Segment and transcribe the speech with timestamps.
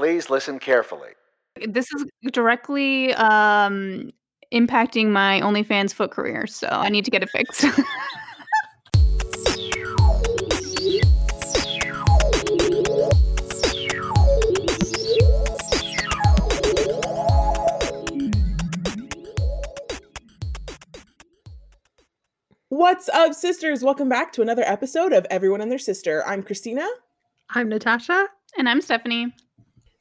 [0.00, 1.10] Please listen carefully.
[1.68, 4.10] This is directly um,
[4.50, 7.66] impacting my OnlyFans foot career, so I need to get it fixed.
[22.70, 23.82] What's up, sisters?
[23.82, 26.26] Welcome back to another episode of Everyone and Their Sister.
[26.26, 26.88] I'm Christina.
[27.50, 28.28] I'm Natasha.
[28.56, 29.34] and I'm Stephanie.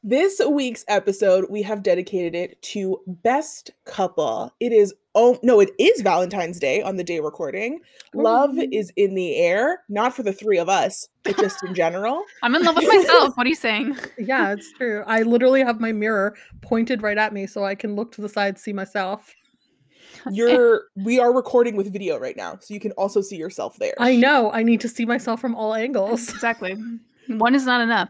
[0.02, 4.50] This week's episode, we have dedicated it to Best Couple.
[4.62, 7.82] It is, oh, no, it is Valentine's Day on the day recording.
[8.14, 8.70] Love Ooh.
[8.72, 12.24] is in the air, not for the three of us, but just in general.
[12.44, 13.36] I'm in love with myself.
[13.36, 13.98] What are you saying?
[14.18, 15.04] Yeah, it's true.
[15.06, 18.30] I literally have my mirror pointed right at me so I can look to the
[18.30, 19.36] side, see myself.
[20.32, 23.96] You're, we are recording with video right now, so you can also see yourself there.
[24.00, 24.50] I know.
[24.54, 26.30] I need to see myself from all angles.
[26.30, 26.78] Exactly.
[27.28, 28.10] One is not enough.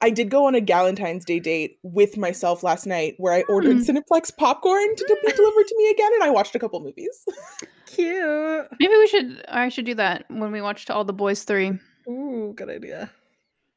[0.00, 3.76] I did go on a Valentine's Day date with myself last night where I ordered
[3.76, 3.86] Mm.
[3.86, 7.24] Cineplex popcorn to be delivered to me again, and I watched a couple movies.
[7.86, 8.66] Cute.
[8.80, 9.44] Maybe we should.
[9.48, 11.78] I should do that when we watch All the Boys Three.
[12.08, 13.10] Ooh, good idea.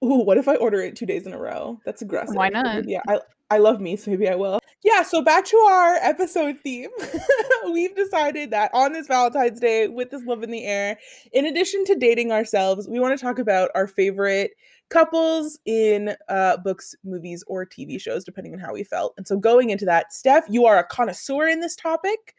[0.03, 1.79] Ooh, what if I order it two days in a row?
[1.85, 2.35] That's aggressive.
[2.35, 2.87] Why not?
[2.87, 4.59] Yeah, I, I love me, so maybe I will.
[4.83, 6.89] Yeah, so back to our episode theme.
[7.71, 10.99] We've decided that on this Valentine's Day, with this love in the air,
[11.33, 14.51] in addition to dating ourselves, we want to talk about our favorite
[14.89, 19.13] couples in uh, books, movies, or TV shows, depending on how we felt.
[19.17, 22.35] And so going into that, Steph, you are a connoisseur in this topic.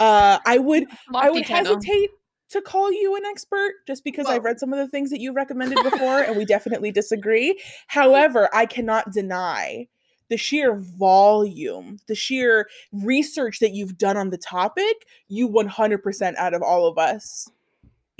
[0.00, 1.74] Uh, I would I would title.
[1.74, 2.10] hesitate
[2.50, 5.32] to call you an expert just because I've read some of the things that you
[5.32, 7.58] recommended before and we definitely disagree.
[7.86, 9.88] However, I cannot deny
[10.28, 16.54] the sheer volume, the sheer research that you've done on the topic, you 100% out
[16.54, 17.50] of all of us.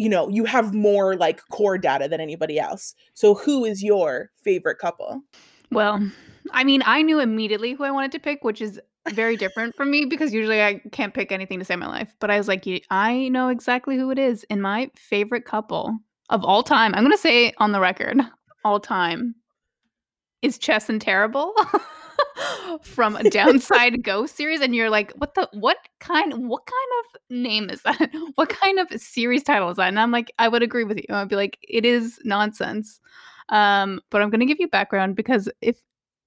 [0.02, 2.94] You know, you have more like core data than anybody else.
[3.14, 5.22] So, who is your favorite couple?
[5.70, 6.10] Well,
[6.50, 8.80] I mean, I knew immediately who I wanted to pick, which is
[9.10, 12.14] very different from me because usually I can't pick anything to save my life.
[12.18, 14.44] But I was like, I know exactly who it is.
[14.50, 15.96] And my favorite couple
[16.30, 18.20] of all time, I'm going to say on the record,
[18.64, 19.36] all time,
[20.42, 21.54] is Chess and Terrible
[22.82, 24.60] from a Downside Ghosts series.
[24.60, 28.10] And you're like, what the, what kind, what kind of name is that?
[28.34, 29.88] What kind of series title is that?
[29.88, 31.04] And I'm like, I would agree with you.
[31.10, 33.00] I'd be like, it is nonsense.
[33.48, 35.78] Um, but I'm going to give you background because if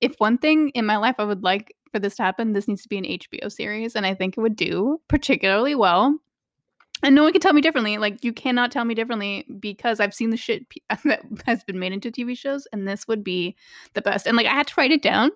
[0.01, 2.83] if one thing in my life I would like for this to happen, this needs
[2.83, 6.19] to be an HBO series, and I think it would do particularly well.
[7.05, 7.99] And no one can tell me differently.
[7.99, 11.77] Like you cannot tell me differently because I've seen the shit pe- that has been
[11.77, 13.55] made into TV shows, and this would be
[13.93, 14.25] the best.
[14.25, 15.29] And like I had to write it down,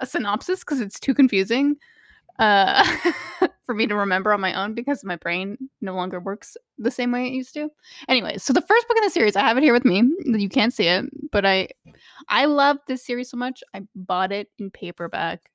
[0.00, 1.76] a synopsis, because it's too confusing
[2.40, 2.84] uh,
[3.66, 7.12] for me to remember on my own because my brain no longer works the same
[7.12, 7.68] way it used to.
[8.08, 10.02] Anyways, so the first book in the series, I have it here with me.
[10.24, 11.68] You can't see it, but I
[12.28, 13.62] I love this series so much.
[13.74, 15.52] I bought it in paperback.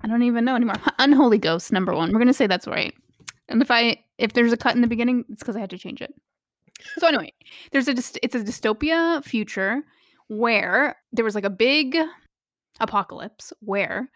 [0.00, 0.76] I don't even know anymore.
[0.98, 2.14] Unholy Ghost number 1.
[2.14, 2.94] We're to say that's right.
[3.48, 5.78] And if I if there's a cut in the beginning, it's cuz I had to
[5.78, 6.14] change it.
[6.98, 7.32] So anyway,
[7.72, 9.82] there's a dys- it's a dystopia future
[10.28, 11.96] where there was like a big
[12.80, 14.10] apocalypse where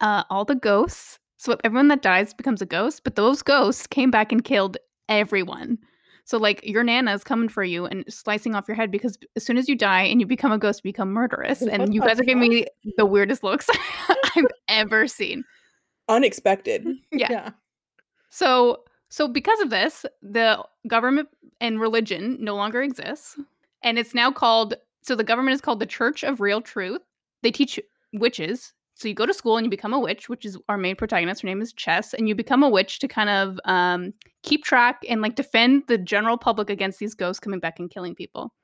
[0.00, 4.12] uh, all the ghosts so everyone that dies becomes a ghost, but those ghosts came
[4.12, 4.76] back and killed
[5.08, 5.76] everyone.
[6.24, 9.58] So like your nana's coming for you and slicing off your head because as soon
[9.58, 11.60] as you die and you become a ghost, you become murderous.
[11.62, 12.66] And you guys are giving me
[12.96, 13.68] the weirdest looks
[14.36, 15.42] I've ever seen.
[16.08, 16.86] Unexpected.
[17.10, 17.50] Yeah.
[18.32, 21.28] So so because of this, the government
[21.60, 23.38] and religion no longer exists.
[23.82, 27.02] And it's now called so the government is called the Church of Real Truth.
[27.42, 27.78] They teach
[28.14, 28.72] witches.
[28.94, 31.42] So you go to school and you become a witch, which is our main protagonist.
[31.42, 35.02] Her name is Chess, and you become a witch to kind of um, keep track
[35.08, 38.54] and like defend the general public against these ghosts coming back and killing people.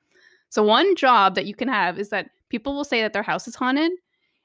[0.49, 3.47] So one job that you can have is that people will say that their house
[3.47, 3.91] is haunted,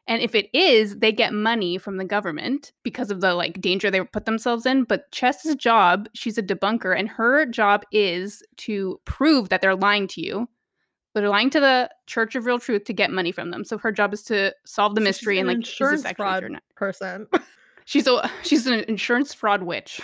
[0.06, 3.90] and if it is, they get money from the government because of the like danger
[3.90, 4.84] they put themselves in.
[4.84, 10.06] But Chess's job, she's a debunker, and her job is to prove that they're lying
[10.08, 10.48] to you.
[11.14, 13.64] They're lying to the Church of Real Truth to get money from them.
[13.64, 16.12] So her job is to solve the So mystery and an like is this insurance
[16.16, 16.62] fraud or not?
[16.74, 17.26] person.
[17.86, 20.00] She's a she's an insurance fraud witch,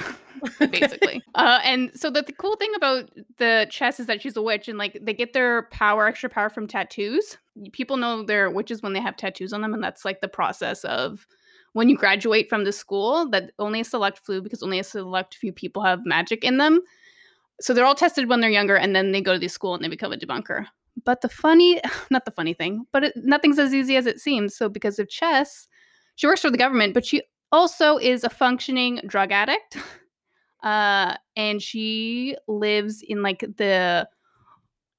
[0.59, 1.23] basically.
[1.35, 4.69] uh, and so the, the cool thing about the chess is that she's a witch,
[4.69, 7.39] and like they get their power, extra power from tattoos.
[7.73, 10.85] People know they're witches when they have tattoos on them, and that's like the process
[10.85, 11.27] of
[11.73, 13.29] when you graduate from the school.
[13.31, 16.81] That only a select few, because only a select few people have magic in them.
[17.63, 19.83] So they're all tested when they're younger, and then they go to the school and
[19.83, 20.67] they become a debunker.
[21.07, 21.81] But the funny,
[22.11, 24.55] not the funny thing, but it, nothing's as easy as it seems.
[24.55, 25.67] So because of chess,
[26.17, 29.77] she works for the government, but she also is a functioning drug addict.
[30.63, 34.07] Uh, and she lives in like the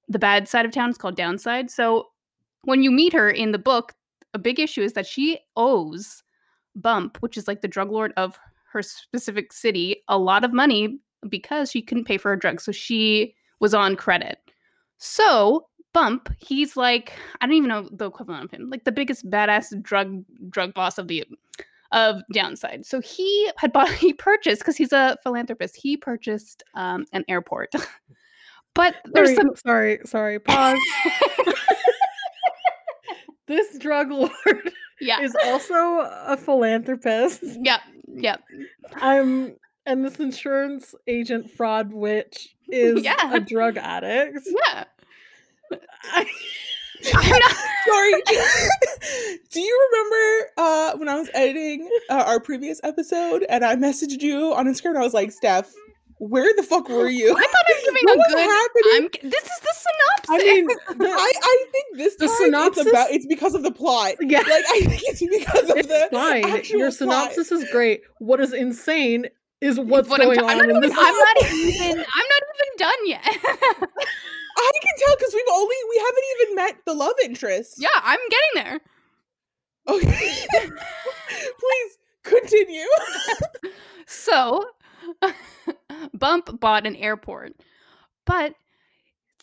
[0.07, 0.89] the bad side of town.
[0.89, 1.69] It's called downside.
[1.69, 2.07] So
[2.63, 3.93] when you meet her in the book,
[4.33, 6.23] a big issue is that she owes
[6.75, 8.39] Bump, which is like the drug lord of
[8.71, 12.63] her specific city, a lot of money because she couldn't pay for her drugs.
[12.63, 14.39] So she was on credit.
[14.97, 19.29] So Bump, he's like I don't even know the equivalent of him, like the biggest
[19.29, 21.25] badass drug drug boss of the
[21.91, 22.85] of downside.
[22.85, 25.75] So he had bought he purchased because he's a philanthropist.
[25.75, 27.69] He purchased um, an airport,
[28.75, 30.39] but there's Sorry, some sorry, sorry.
[30.39, 30.77] Pause.
[33.47, 34.29] this drug lord
[35.01, 37.43] yeah is also a philanthropist.
[37.61, 38.37] yeah yeah
[38.95, 39.55] I'm
[39.85, 43.33] and this insurance agent fraud witch is Yeah.
[43.33, 44.39] a drug addict.
[44.67, 44.83] yeah.
[46.13, 46.25] I-
[47.87, 48.13] Sorry.
[49.51, 54.21] Do you remember uh, when I was editing uh, our previous episode and I messaged
[54.21, 54.89] you on Instagram?
[54.91, 55.71] And I was like, Steph,
[56.17, 57.31] where the fuck were you?
[57.35, 58.39] I thought I was giving What a good.
[58.43, 59.09] happening?
[59.23, 59.29] I'm.
[59.31, 60.29] This is the synopsis.
[60.29, 60.67] I mean,
[61.11, 64.13] I, I think this The synopsis- it's about it's because of the plot.
[64.21, 66.43] yeah, Like I think it's because of it's the fine.
[66.77, 66.93] Your plot.
[66.93, 68.01] synopsis is great.
[68.19, 69.25] What is insane
[69.61, 70.91] is what's What going I'm on in not this.
[70.97, 71.97] I'm not even.
[71.99, 73.89] I'm not even done yet.
[74.57, 77.75] I can tell because we've only we haven't even met the love interest.
[77.77, 78.79] yeah, I'm getting there.
[79.87, 80.45] Okay.
[81.59, 82.85] Please continue.
[84.05, 84.65] So,
[86.13, 87.53] Bump bought an airport,
[88.25, 88.55] but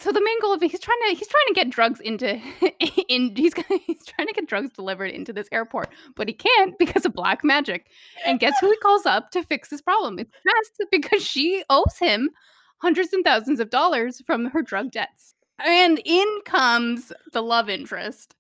[0.01, 2.41] so the main goal of it, he's trying to he's trying to get drugs into
[3.09, 3.55] in he's
[3.87, 7.43] he's trying to get drugs delivered into this airport, but he can't because of black
[7.43, 7.87] magic.
[8.25, 10.19] And guess who he calls up to fix this problem?
[10.19, 12.31] It's Chess because she owes him
[12.79, 15.35] hundreds and thousands of dollars from her drug debts.
[15.65, 18.35] And in comes the love interest.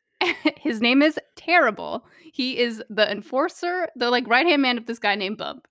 [0.56, 2.04] His name is Terrible.
[2.32, 5.66] He is the enforcer, the like right hand man of this guy named Bump.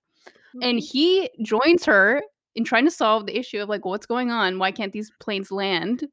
[0.60, 2.22] And he joins her
[2.54, 4.58] in trying to solve the issue of like what's going on?
[4.58, 6.06] Why can't these planes land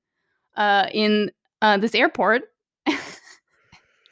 [0.56, 1.32] uh in
[1.62, 2.44] uh this airport?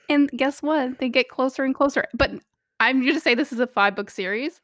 [0.10, 1.00] And guess what?
[1.00, 2.06] They get closer and closer.
[2.14, 2.32] But
[2.80, 4.62] i'm going to say this is a five book series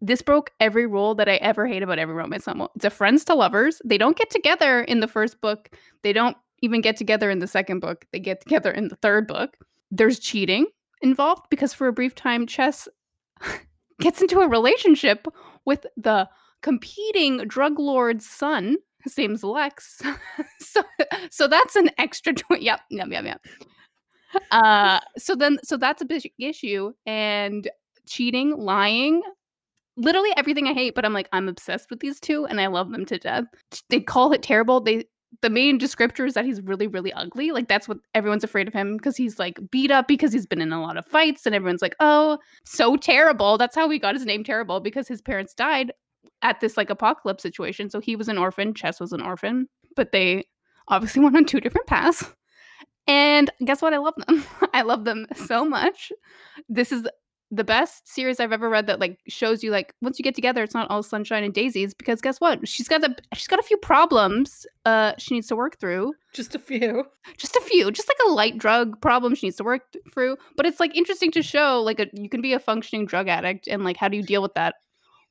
[0.00, 3.24] this broke every rule that i ever hate about every romance novel it's a friends
[3.24, 5.70] to lovers they don't get together in the first book
[6.02, 9.26] they don't even get together in the second book they get together in the third
[9.26, 9.56] book
[9.90, 10.66] there's cheating
[11.02, 12.88] involved because for a brief time chess
[14.00, 15.26] gets into a relationship
[15.64, 16.28] with the
[16.62, 18.76] competing drug lord's son.
[19.02, 20.02] His name's Lex.
[20.58, 20.82] so,
[21.30, 22.32] so that's an extra.
[22.32, 23.46] Tw- yep, yep, yep, yep.
[24.50, 27.70] Uh, so then, so that's a big issue, and
[28.08, 29.22] cheating, lying,
[29.96, 30.94] literally everything I hate.
[30.94, 33.44] But I'm like, I'm obsessed with these two, and I love them to death.
[33.90, 34.80] They call it terrible.
[34.80, 35.04] They
[35.42, 37.50] the main descriptor is that he's really, really ugly.
[37.50, 40.60] Like that's what everyone's afraid of him because he's like beat up because he's been
[40.60, 43.58] in a lot of fights, and everyone's like, oh, so terrible.
[43.58, 45.92] That's how we got his name terrible because his parents died
[46.42, 47.90] at this like apocalypse situation.
[47.90, 50.46] So he was an orphan, Chess was an orphan, but they
[50.88, 52.24] obviously went on two different paths.
[53.08, 53.94] And guess what?
[53.94, 54.44] I love them.
[54.74, 56.10] I love them so much.
[56.68, 57.06] This is
[57.52, 60.62] the best series I've ever read that like shows you like once you get together,
[60.64, 61.94] it's not all sunshine and daisies.
[61.94, 62.66] Because guess what?
[62.66, 66.54] She's got a she's got a few problems uh she needs to work through Just
[66.54, 67.04] a few.
[67.38, 70.36] just a few just like a light drug problem she needs to work th- through
[70.56, 73.66] but it's like interesting to show like a, you can be a functioning drug addict
[73.68, 74.74] and like how do you deal with that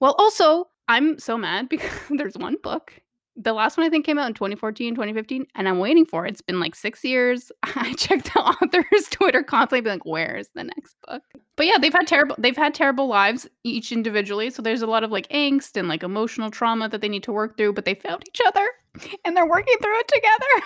[0.01, 2.93] well also i'm so mad because there's one book
[3.37, 6.31] the last one i think came out in 2014 2015 and i'm waiting for it.
[6.31, 7.51] It's been like six years.
[7.63, 11.23] I checked the author's twitter constantly be like where's the next book?
[11.55, 15.03] But yeah they've had terrible they've had terrible lives each individually so there's a lot
[15.03, 17.95] of like angst and like emotional trauma that they need to work through but they
[17.95, 18.67] found each other
[19.25, 20.65] and they're working through it together.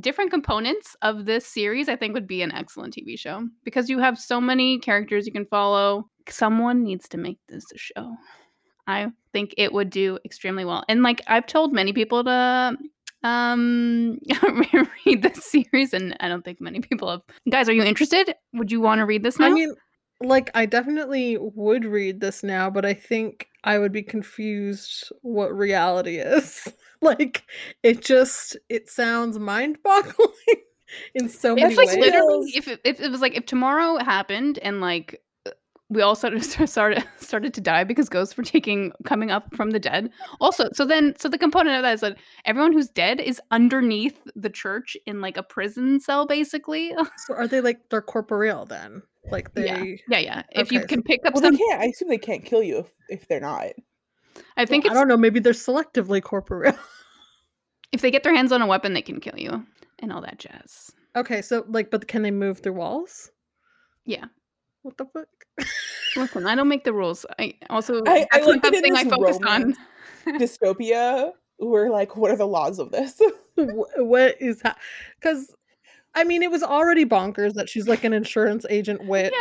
[0.00, 3.98] Different components of this series i think would be an excellent tv show because you
[3.98, 6.08] have so many characters you can follow.
[6.28, 8.16] Someone needs to make this a show
[8.88, 12.76] i think it would do extremely well and like i've told many people to
[13.22, 14.18] um
[15.06, 18.72] read this series and i don't think many people have guys are you interested would
[18.72, 19.74] you want to read this now I mean,
[20.20, 25.56] like I definitely would read this now, but I think I would be confused what
[25.56, 26.72] reality is.
[27.00, 27.44] like
[27.82, 30.62] it just it sounds mind-boggling
[31.14, 31.98] in so many it's like ways.
[31.98, 35.22] literally if it, if it was like if tomorrow happened and like
[35.90, 39.78] we all started started started to die because ghosts were taking coming up from the
[39.78, 40.10] dead.
[40.40, 44.20] Also, so then so the component of that is that everyone who's dead is underneath
[44.36, 46.94] the church in like a prison cell, basically.
[47.26, 49.02] So are they like they're corporeal then?
[49.30, 49.84] Like they Yeah.
[50.08, 50.42] yeah, yeah.
[50.52, 51.80] If you Okay, can pick up Well, some, they can't.
[51.80, 53.66] I assume they can't kill you if, if they're not.
[54.56, 56.76] I think I it's don't know, maybe they're selectively corporeal.
[57.92, 59.66] if they get their hands on a weapon, they can kill you
[59.98, 60.92] and all that jazz.
[61.16, 63.30] okay, so like but can they move through walls?
[64.04, 64.26] Yeah.
[64.88, 65.68] What the fuck?
[66.16, 67.26] Listen, I don't make the rules.
[67.38, 69.76] I also I- I like not something I focus on.
[70.26, 71.32] Dystopia.
[71.58, 73.20] We're like, what are the laws of this?
[73.96, 74.78] What is that?
[75.20, 75.52] Because
[76.14, 79.34] I mean, it was already bonkers that she's like an insurance agent witch.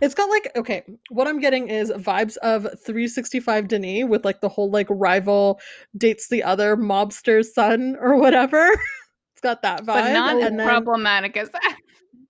[0.00, 4.48] It's got like okay, what I'm getting is vibes of 365 Dni with like the
[4.48, 5.60] whole like rival
[5.96, 8.68] dates the other mobster's son or whatever.
[9.32, 9.86] it's got that vibe.
[9.86, 11.76] But not as then, problematic as that.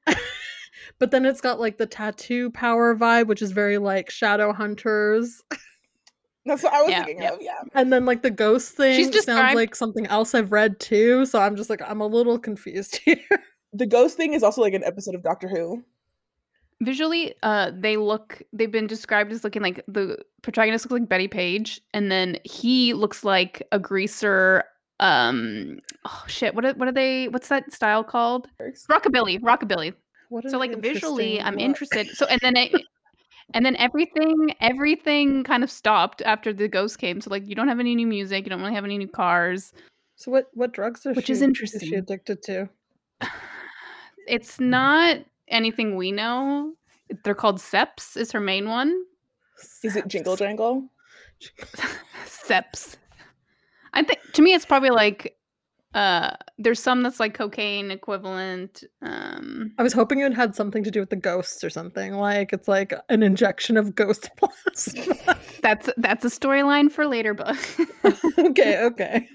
[1.02, 5.42] but then it's got like the tattoo power vibe, which is very like shadow hunters.
[6.46, 7.32] That's what I was Yeah, thinking yeah.
[7.32, 7.38] of.
[7.42, 7.60] Yeah.
[7.74, 11.26] And then like the ghost thing sounds described- like something else I've read too.
[11.26, 13.18] So I'm just like I'm a little confused here.
[13.72, 15.82] The ghost thing is also like an episode of Doctor Who.
[16.82, 18.40] Visually, uh, they look.
[18.52, 22.94] They've been described as looking like the protagonist looks like Bettie Page, and then he
[22.94, 24.62] looks like a greaser.
[25.00, 27.26] Um, oh shit, what are, what are they?
[27.26, 28.46] What's that style called?
[28.88, 29.94] Rockabilly, rockabilly.
[30.32, 32.08] What So like visually, interesting I'm interested.
[32.16, 32.72] So and then it,
[33.52, 37.20] and then everything, everything kind of stopped after the ghost came.
[37.20, 39.74] So like, you don't have any new music, you don't really have any new cars.
[40.16, 42.68] So what what drugs are Which she is Is she addicted to?
[44.28, 46.74] It's not anything we know.
[47.24, 48.16] They're called Cepts.
[48.16, 49.04] Is her main one.
[49.82, 50.88] Is it Jingle Jangle?
[52.24, 52.96] Cepts.
[53.92, 55.36] I think to me it's probably like
[55.94, 58.82] uh there's some that's like cocaine equivalent.
[59.02, 62.14] Um I was hoping it had something to do with the ghosts or something.
[62.14, 65.38] Like it's like an injection of ghost plasma.
[65.60, 67.56] that's that's a storyline for later book.
[68.38, 69.28] okay, okay.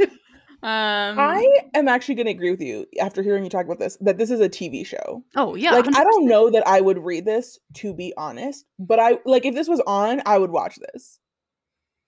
[0.63, 1.45] um I
[1.75, 4.31] am actually going to agree with you after hearing you talk about this that this
[4.31, 5.23] is a TV show.
[5.35, 5.71] Oh yeah.
[5.73, 6.03] like I 100%.
[6.03, 9.67] don't know that I would read this to be honest, but I like if this
[9.67, 11.19] was on, I would watch this.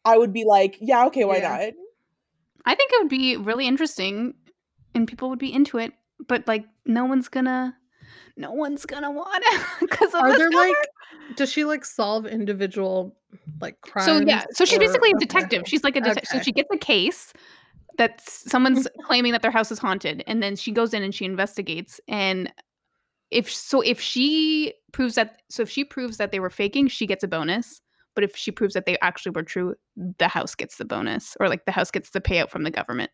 [0.05, 1.49] I would be like, yeah, okay, why Yeah.
[1.49, 1.73] not?
[2.65, 4.33] I think it would be really interesting
[4.95, 5.93] and people would be into it,
[6.27, 7.75] but like no one's gonna
[8.37, 10.67] no one's gonna want it because of Are this there cover.
[10.67, 10.75] like
[11.35, 13.15] does she like solve individual
[13.61, 14.05] like crimes?
[14.07, 15.19] So yeah, so she's or- basically a okay.
[15.25, 15.63] detective.
[15.67, 16.27] She's like a detective.
[16.29, 17.33] So she gets a case
[17.97, 21.25] that someone's claiming that their house is haunted, and then she goes in and she
[21.25, 21.99] investigates.
[22.07, 22.51] And
[23.29, 27.05] if so, if she proves that, so if she proves that they were faking, she
[27.05, 27.81] gets a bonus.
[28.15, 29.75] But if she proves that they actually were true,
[30.17, 33.11] the house gets the bonus, or like the house gets the payout from the government.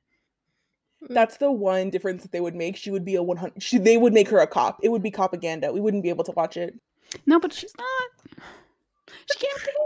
[1.10, 2.76] That's the one difference that they would make.
[2.76, 4.80] She would be a 100 she, they would make her a cop.
[4.82, 5.72] It would be propaganda.
[5.72, 6.74] We wouldn't be able to watch it.
[7.26, 8.44] No, but she's not.
[9.32, 9.72] She can't be.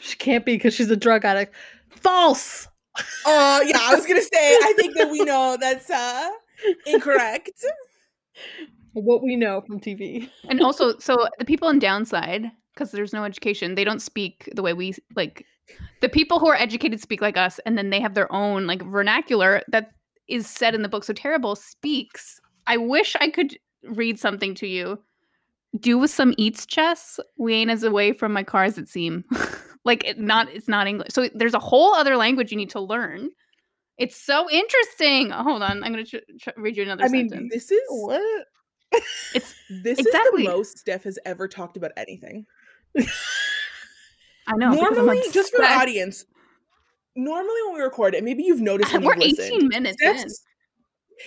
[0.00, 1.54] She can't be because she's a drug addict.
[1.90, 2.68] False.
[3.26, 6.30] Uh yeah, I was going to say I think that we know that's uh
[6.86, 7.50] incorrect.
[8.94, 10.30] What we know from TV.
[10.48, 14.62] And also, so the people in downside, because there's no education, they don't speak the
[14.62, 15.46] way we like.
[16.00, 18.82] The people who are educated speak like us, and then they have their own like
[18.82, 19.92] vernacular that
[20.28, 21.04] is said in the book.
[21.04, 22.40] So terrible speaks.
[22.66, 24.98] I wish I could read something to you.
[25.80, 27.18] Do with some eats chess.
[27.36, 29.24] We ain't as away from my car as it seem.
[29.84, 31.08] like it not, it's not English.
[31.10, 33.30] So there's a whole other language you need to learn.
[33.98, 35.32] It's so interesting.
[35.32, 37.52] Oh, hold on, I'm gonna tr- tr- read you another I mean, sentence.
[37.52, 38.46] this is What?
[39.34, 40.42] It's this exactly.
[40.42, 42.46] is the most Steph has ever talked about anything.
[44.46, 44.72] I know.
[44.72, 46.26] normally, just for the audience,
[47.16, 50.28] normally when we record it, maybe you've noticed when We're you've 18 listened, minutes in.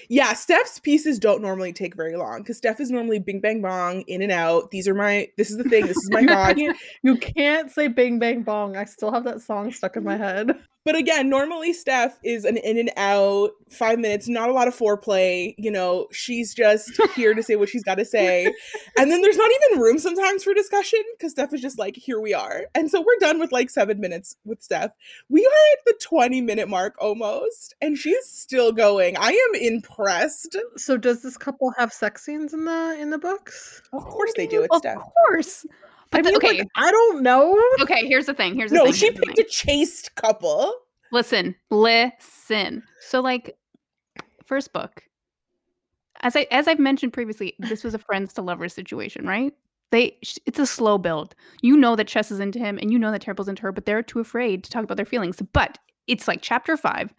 [0.10, 4.02] Yeah, Steph's pieces don't normally take very long because Steph is normally bing bang bong,
[4.02, 4.70] in and out.
[4.70, 5.30] These are my.
[5.38, 5.88] This is the thing.
[5.88, 6.54] This is my.
[6.58, 8.76] You, you can't say bing bang bong.
[8.76, 10.52] I still have that song stuck in my head.
[10.88, 14.74] But again, normally Steph is an in and out, five minutes, not a lot of
[14.74, 15.54] foreplay.
[15.58, 18.46] You know, she's just here to say what she's got to say.
[18.98, 22.22] And then there's not even room sometimes for discussion because Steph is just like, here
[22.22, 22.68] we are.
[22.74, 24.92] And so we're done with like seven minutes with Steph.
[25.28, 29.18] We are at the 20 minute mark almost, and she's still going.
[29.18, 30.56] I am impressed.
[30.78, 33.82] So does this couple have sex scenes in the in the books?
[33.92, 35.00] Of course they do It's Steph.
[35.00, 35.66] Of course.
[36.12, 37.60] But I the- okay, like, I don't know.
[37.82, 38.08] okay.
[38.08, 38.56] Here's the thing.
[38.56, 38.86] Here's the thing.
[38.86, 39.00] No, thing.
[39.00, 40.74] she picked a chaste couple.
[41.12, 42.84] Listen, listen.
[43.02, 43.58] So like,
[44.46, 45.04] first book.
[46.22, 49.54] As I as I've mentioned previously, this was a friends to lovers situation, right?
[49.92, 51.36] They it's a slow build.
[51.62, 53.86] You know that Chess is into him, and you know that Terrible's into her, but
[53.86, 55.42] they're too afraid to talk about their feelings.
[55.54, 57.14] But it's like chapter five.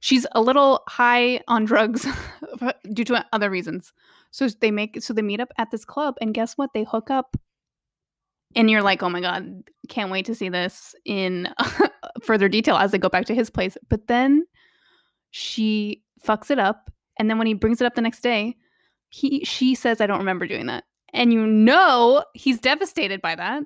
[0.00, 2.06] She's a little high on drugs
[2.92, 3.92] due to other reasons.
[4.30, 6.72] So they make so they meet up at this club, and guess what?
[6.74, 7.36] They hook up,
[8.56, 11.48] and you're like, oh my god, can't wait to see this in
[12.22, 13.76] further detail as they go back to his place.
[13.88, 14.44] But then
[15.30, 18.56] she fucks it up, and then when he brings it up the next day,
[19.10, 23.62] he she says, "I don't remember doing that," and you know he's devastated by that.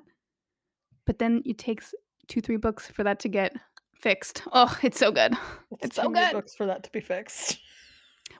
[1.05, 1.93] But then it takes
[2.27, 3.55] two, three books for that to get
[3.99, 4.43] fixed.
[4.51, 5.33] Oh, it's so good.
[5.81, 6.33] It's so too many good.
[6.33, 7.59] Books for that to be fixed.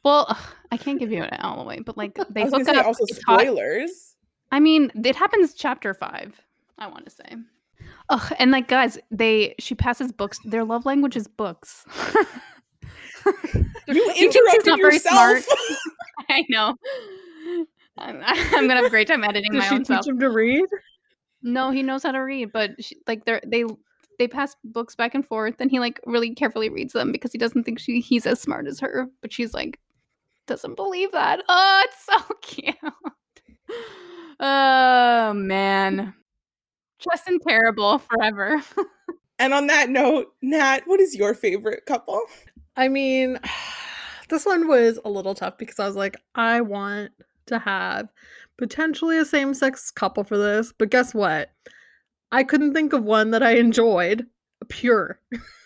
[0.04, 0.38] Well, ugh,
[0.72, 2.86] I can't give you it all the way, but like they hook up.
[2.86, 3.40] also it's hot.
[4.52, 6.40] I mean, it happens chapter five.
[6.78, 7.36] I want to say.
[8.10, 10.40] Ugh, and like guys, they she passes books.
[10.46, 11.86] Their love language is books.
[13.88, 15.36] You He thinks he's interrupted not very smart.
[15.38, 15.60] yourself.
[16.30, 16.76] I know.
[17.98, 20.08] I'm, I'm gonna have a great time editing Did my she own teach stuff.
[20.08, 20.66] him to read?
[21.44, 23.64] No, he knows how to read, but she, like they're they
[24.18, 27.38] they pass books back and forth, and he like really carefully reads them because he
[27.38, 29.08] doesn't think she he's as smart as her.
[29.22, 29.80] But she's like
[30.48, 31.44] doesn't believe that.
[31.48, 32.76] Oh, it's so cute.
[34.44, 36.16] Oh man,
[36.98, 38.60] Chess and terrible forever.
[39.40, 42.20] and on that note, Nat, what is your favorite couple?
[42.76, 43.40] I mean,
[44.30, 47.12] this one was a little tough because I was like, I want
[47.48, 48.10] to have
[48.58, 51.52] potentially a same sex couple for this, but guess what?
[52.32, 54.26] I couldn't think of one that I enjoyed
[54.70, 55.20] pure.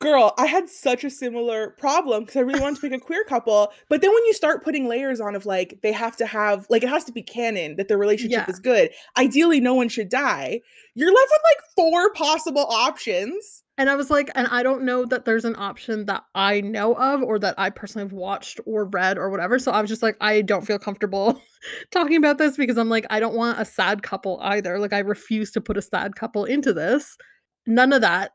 [0.00, 3.24] Girl, I had such a similar problem because I really wanted to pick a queer
[3.28, 3.72] couple.
[3.88, 6.82] But then when you start putting layers on of like, they have to have, like,
[6.82, 8.50] it has to be canon that their relationship Yeah.
[8.52, 8.90] is good.
[9.16, 10.60] Ideally, no one should die.
[10.94, 13.62] You're left with like four possible options.
[13.78, 16.94] And I was like, and I don't know that there's an option that I know
[16.94, 19.58] of or that I personally have watched or read or whatever.
[19.58, 21.40] So I was just like, I don't feel comfortable
[21.90, 24.78] talking about this because I'm like, I don't want a sad couple either.
[24.78, 27.16] Like, I refuse to put a sad couple into this.
[27.66, 28.32] None of that.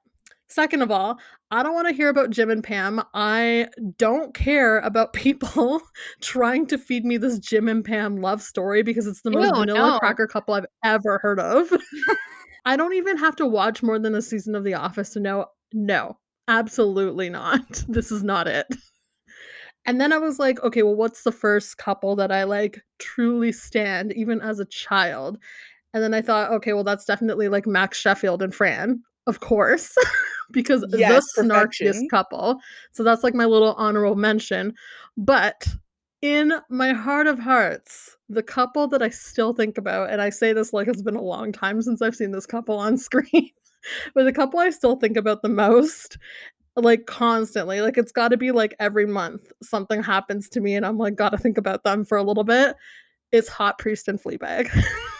[0.50, 1.20] Second of all,
[1.51, 3.01] I don't want to hear about Jim and Pam.
[3.13, 5.82] I don't care about people
[6.22, 9.60] trying to feed me this Jim and Pam love story because it's the most Ew,
[9.60, 10.00] vanilla no.
[10.00, 11.72] cracker couple I've ever heard of.
[12.65, 15.46] I don't even have to watch more than a season of The Office to know
[15.72, 17.84] no, absolutely not.
[17.88, 18.68] This is not it.
[19.86, 23.51] And then I was like, okay, well, what's the first couple that I like truly
[23.51, 25.38] stand, even as a child?
[25.94, 29.96] And then I thought, okay, well, that's definitely like Max Sheffield and Fran, of course,
[30.52, 32.60] because Yes, the snarkiest couple.
[32.92, 34.74] So that's like my little honorable mention.
[35.18, 35.68] But
[36.22, 40.54] in my heart of hearts, the couple that I still think about, and I say
[40.54, 43.52] this like it's been a long time since I've seen this couple on screen,
[44.14, 46.18] but the couple I still think about the most,
[46.76, 50.86] like constantly, like it's got to be like every month something happens to me, and
[50.86, 52.76] I'm like, gotta think about them for a little bit.
[53.32, 54.70] It's Hot Priest and Fleabag.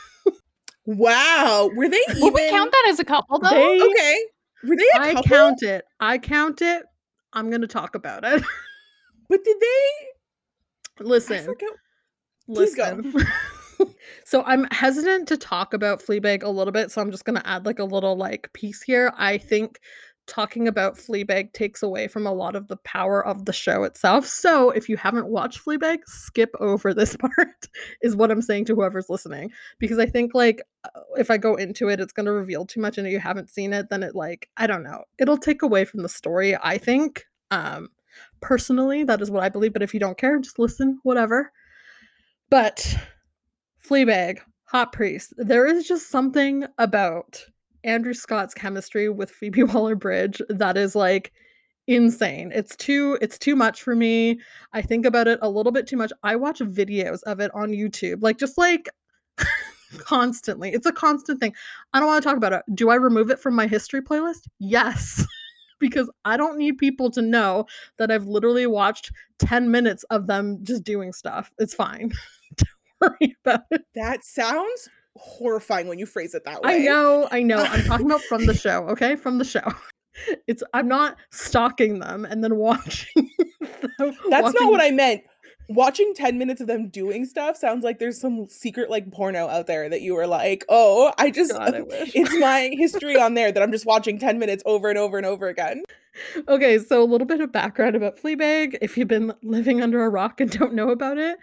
[0.98, 1.69] Wow.
[1.75, 3.50] Were they even Would we count that as a couple though?
[3.50, 4.19] They- Okay.
[4.67, 5.19] Were they a I couple?
[5.19, 5.86] I count it.
[5.99, 6.84] I count it.
[7.34, 8.43] I'm gonna talk about it.
[9.30, 11.69] But did they Listen, forget.
[12.47, 12.99] Please go.
[13.04, 13.93] listen.
[14.25, 17.63] so I'm hesitant to talk about Fleabag a little bit, so I'm just gonna add
[17.67, 19.13] like a little like piece here.
[19.15, 19.80] I think
[20.30, 24.26] talking about Fleabag takes away from a lot of the power of the show itself.
[24.26, 27.68] So if you haven't watched Fleabag, skip over this part.
[28.02, 31.56] Is what I'm saying to whoever's listening because I think like uh, if I go
[31.56, 34.15] into it, it's gonna reveal too much, and if you haven't seen it, then it
[34.15, 36.56] like I don't know, it'll take away from the story.
[36.56, 37.26] I think.
[37.52, 37.89] Um,
[38.42, 39.74] personally, that is what I believe.
[39.74, 41.00] But if you don't care, just listen.
[41.04, 41.52] Whatever.
[42.50, 42.96] But
[43.84, 47.44] Fleabag, Hot Priest, there is just something about
[47.84, 51.32] Andrew Scott's chemistry with Phoebe Waller-Bridge that is like
[51.88, 52.52] insane.
[52.54, 54.39] It's too it's too much for me.
[54.74, 56.12] I think about it a little bit too much.
[56.24, 58.89] I watch videos of it on YouTube, like just like
[59.98, 60.72] constantly.
[60.72, 61.56] It's a constant thing.
[61.94, 62.63] I don't want to talk about it.
[62.74, 64.48] Do I remove it from my history playlist?
[64.60, 65.26] Yes.
[65.80, 67.65] because I don't need people to know
[67.98, 71.52] that I've literally watched 10 minutes of them just doing stuff.
[71.58, 72.12] It's fine.
[72.58, 72.70] don't
[73.02, 73.82] worry about it.
[73.96, 76.75] That sounds horrifying when you phrase it that way.
[76.75, 77.58] I know, I know.
[77.58, 79.15] I'm talking about from the show, okay?
[79.15, 79.73] From the show.
[80.47, 83.29] It's I'm not stalking them and then watching.
[83.97, 85.23] them, That's not what I meant.
[85.69, 89.67] Watching 10 minutes of them doing stuff sounds like there's some secret like porno out
[89.67, 93.51] there that you were like, oh, I just God, I it's my history on there
[93.51, 95.84] that I'm just watching 10 minutes over and over and over again.
[96.47, 98.77] Okay, so a little bit of background about Fleabag.
[98.82, 101.38] If you've been living under a rock and don't know about it,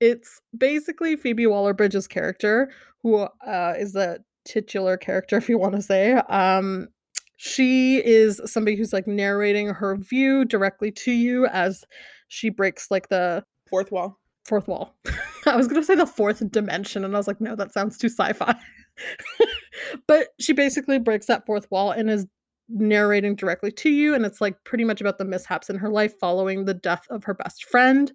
[0.00, 2.70] it's basically Phoebe Waller-Bridge's character,
[3.02, 3.16] who
[3.46, 6.12] uh, is the titular character, if you want to say.
[6.12, 6.88] Um,
[7.36, 11.84] she is somebody who's like narrating her view directly to you as
[12.28, 14.18] she breaks like the Fourth wall.
[14.44, 14.94] fourth wall.
[15.46, 18.08] I was gonna say the fourth dimension, and I was like, no, that sounds too
[18.08, 18.54] sci-fi.
[20.06, 22.26] but she basically breaks that fourth wall and is
[22.68, 26.18] narrating directly to you, and it's like pretty much about the mishaps in her life
[26.18, 28.12] following the death of her best friend,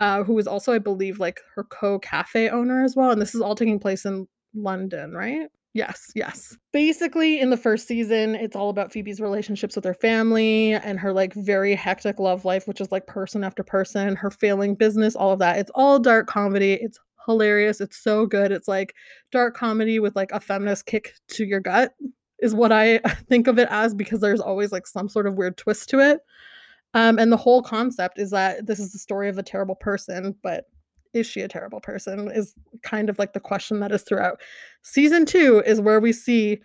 [0.00, 3.10] uh, was also, I believe, like her co-cafe owner as well.
[3.10, 5.48] And this is all taking place in London, right?
[5.74, 6.56] Yes, yes.
[6.72, 11.14] Basically, in the first season, it's all about Phoebe's relationships with her family and her
[11.14, 15.32] like very hectic love life, which is like person after person, her failing business, all
[15.32, 15.58] of that.
[15.58, 16.74] It's all dark comedy.
[16.74, 17.80] It's hilarious.
[17.80, 18.52] It's so good.
[18.52, 18.94] It's like
[19.30, 21.94] dark comedy with like a feminist kick to your gut,
[22.42, 25.56] is what I think of it as because there's always like some sort of weird
[25.56, 26.20] twist to it.
[26.94, 30.34] Um, and the whole concept is that this is the story of a terrible person,
[30.42, 30.66] but
[31.14, 32.30] is she a terrible person?
[32.30, 34.40] Is kind of like the question that is throughout.
[34.82, 36.60] Season two is where we see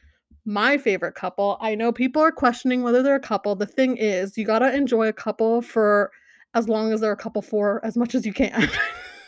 [0.45, 1.57] my favorite couple.
[1.61, 3.55] I know people are questioning whether they're a couple.
[3.55, 6.11] The thing is, you got to enjoy a couple for
[6.53, 8.69] as long as they're a couple for as much as you can.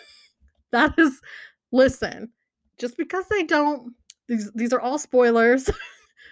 [0.71, 1.21] that is
[1.71, 2.29] listen,
[2.77, 3.93] just because they don't
[4.27, 5.69] these these are all spoilers.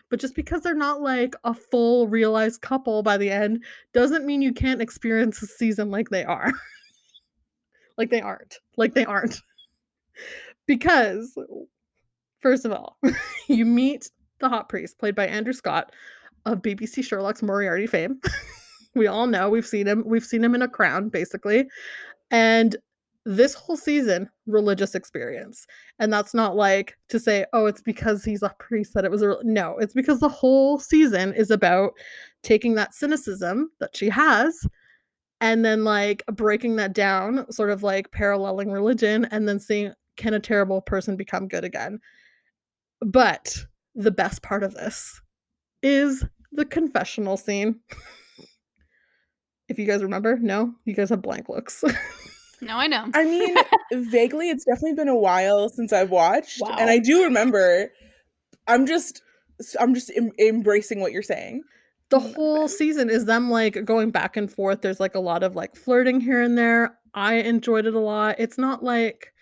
[0.09, 4.41] but just because they're not like a full realized couple by the end doesn't mean
[4.41, 6.51] you can't experience a season like they are.
[7.97, 8.59] like they aren't.
[8.77, 9.41] Like they aren't.
[10.67, 11.37] because
[12.39, 12.97] first of all,
[13.47, 15.91] you meet the hot priest played by Andrew Scott
[16.45, 18.19] of BBC Sherlock's Moriarty fame.
[18.95, 21.67] we all know we've seen him we've seen him in a crown basically.
[22.31, 22.75] And
[23.27, 25.67] this whole season religious experience.
[25.99, 29.21] And that's not like to say oh it's because he's a priest that it was
[29.21, 31.91] a no it's because the whole season is about
[32.41, 34.65] taking that cynicism that she has
[35.41, 40.33] and then like breaking that down sort of like paralleling religion and then seeing can
[40.33, 41.99] a terrible person become good again?
[43.01, 43.57] But
[43.93, 45.21] the best part of this
[45.83, 47.81] is the confessional scene.
[49.67, 51.83] If you guys remember no you guys have blank looks
[52.61, 53.05] No, I know.
[53.13, 53.55] I mean,
[54.09, 56.75] vaguely, it's definitely been a while since I've watched, Wow.
[56.79, 57.89] and I do remember.
[58.67, 59.21] I'm just,
[59.79, 61.61] I'm just em- embracing what you're saying.
[62.09, 64.81] the Mm, whole season is them like going back and forth.
[64.81, 66.97] There's like a lot of like flirting here and there.
[67.13, 68.35] I enjoyed it a lot.
[68.39, 69.33] It's not like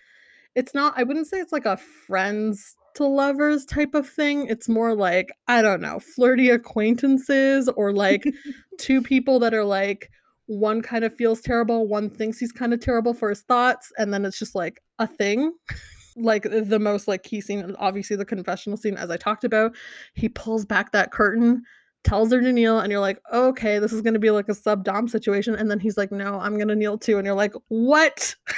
[0.56, 4.48] it's not I wouldn't say it's like a friends to lovers type of thing.
[4.48, 8.24] It's more like I don't know, flirty acquaintances or like
[8.80, 10.10] two people that are like
[10.48, 14.14] one kind of feels terrible, one thinks he's kind of terrible for his thoughts and
[14.14, 15.54] then it's just like a thing.
[16.18, 19.76] like the most like key scene obviously the confessional scene as I talked about.
[20.14, 21.64] He pulls back that curtain
[22.06, 24.84] tells her to kneel and you're like okay this is to be like a sub
[24.84, 28.36] dom situation and then he's like no i'm to kneel too and you're like what?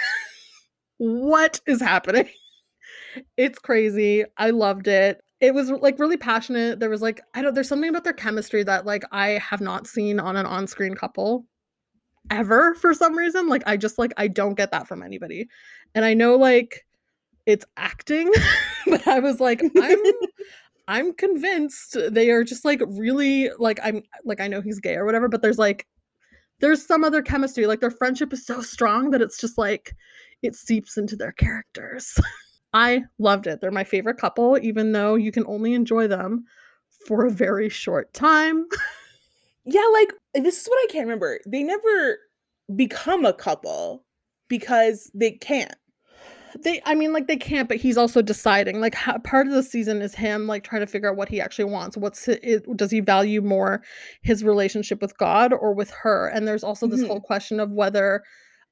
[0.98, 2.28] What is happening?
[3.36, 4.26] It's crazy.
[4.38, 5.22] I loved it.
[5.42, 6.80] It was like really passionate.
[6.80, 9.88] There was like i don't there's something about their chemistry that like i have not
[9.88, 11.46] seen on an on-screen couple
[12.30, 15.48] ever for some reason like i just like i don't get that from anybody
[15.96, 16.86] and i know like
[17.46, 18.32] it's acting
[18.88, 19.98] but i was like i'm
[20.88, 25.06] I'm convinced they are just like really like I'm like I know he's gay or
[25.06, 25.86] whatever, but there's like
[26.60, 27.68] there's some other chemistry.
[27.68, 29.94] Like their friendship is so strong that it's just like
[30.44, 32.18] it seeps into their characters.
[32.74, 33.60] I loved it.
[33.60, 36.46] They're my favorite couple, even though you can only enjoy them
[37.06, 38.66] for a very short time.
[39.68, 41.40] Yeah, like this is what I can't remember.
[41.46, 42.20] They never
[42.76, 44.06] become a couple
[44.48, 45.76] because they can't.
[46.64, 48.80] They, I mean, like they can't, but he's also deciding.
[48.80, 51.42] Like how, part of the season is him like trying to figure out what he
[51.42, 51.98] actually wants.
[51.98, 53.84] What's it, does he value more
[54.22, 56.28] his relationship with God or with her?
[56.30, 57.08] And there's also this Mhm.
[57.08, 58.24] whole question of whether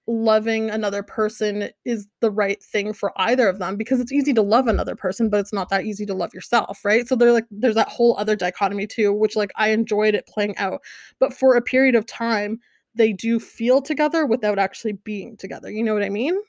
[0.07, 4.41] loving another person is the right thing for either of them because it's easy to
[4.41, 7.45] love another person but it's not that easy to love yourself right so they're like
[7.49, 10.79] there's that whole other dichotomy too which like i enjoyed it playing out
[11.19, 12.59] but for a period of time
[12.93, 16.39] they do feel together without actually being together you know what i mean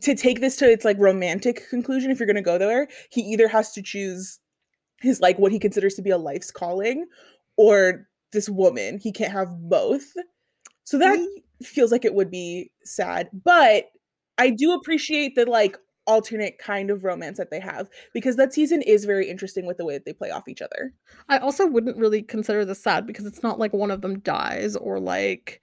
[0.00, 3.48] To take this to its like romantic conclusion, if you're gonna go there, he either
[3.48, 4.38] has to choose
[5.00, 7.06] his like what he considers to be a life's calling,
[7.56, 8.98] or this woman.
[8.98, 10.12] He can't have both.
[10.84, 11.18] So that
[11.66, 13.86] feels like it would be sad, but
[14.38, 18.82] I do appreciate the like alternate kind of romance that they have because that season
[18.82, 20.92] is very interesting with the way that they play off each other.
[21.28, 24.76] I also wouldn't really consider this sad because it's not like one of them dies
[24.76, 25.62] or like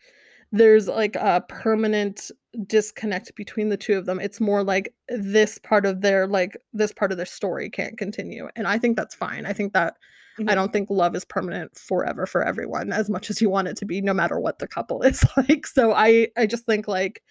[0.51, 2.31] there's like a permanent
[2.67, 4.19] disconnect between the two of them.
[4.19, 8.49] It's more like this part of their like this part of their story can't continue.
[8.55, 9.45] And I think that's fine.
[9.45, 9.95] I think that
[10.39, 10.55] I Mhm.
[10.55, 13.85] don't think love is permanent forever for everyone as much as you want it to
[13.85, 15.67] be no matter what the couple is like.
[15.67, 17.21] So I I just think like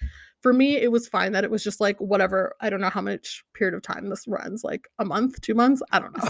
[0.43, 2.55] for me it was fine that it was just like whatever.
[2.61, 5.83] I don't know how much period of time this runs, like a month, 2 months,
[5.93, 6.29] I don't know.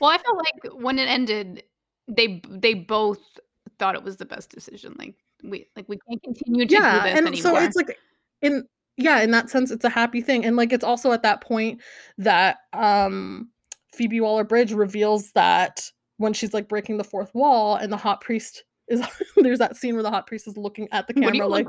[0.00, 1.64] Well, I felt like when it ended,
[2.08, 3.20] they they both
[3.78, 4.94] thought it was the best decision.
[4.98, 7.60] Like we like we can't continue to yeah do this and anymore.
[7.60, 7.98] so it's like
[8.40, 8.64] in
[8.96, 11.80] yeah in that sense it's a happy thing and like it's also at that point
[12.18, 13.48] that um
[13.92, 18.64] phoebe waller-bridge reveals that when she's like breaking the fourth wall and the hot priest
[18.88, 19.02] is
[19.36, 21.66] there's that scene where the hot priest is looking at the camera like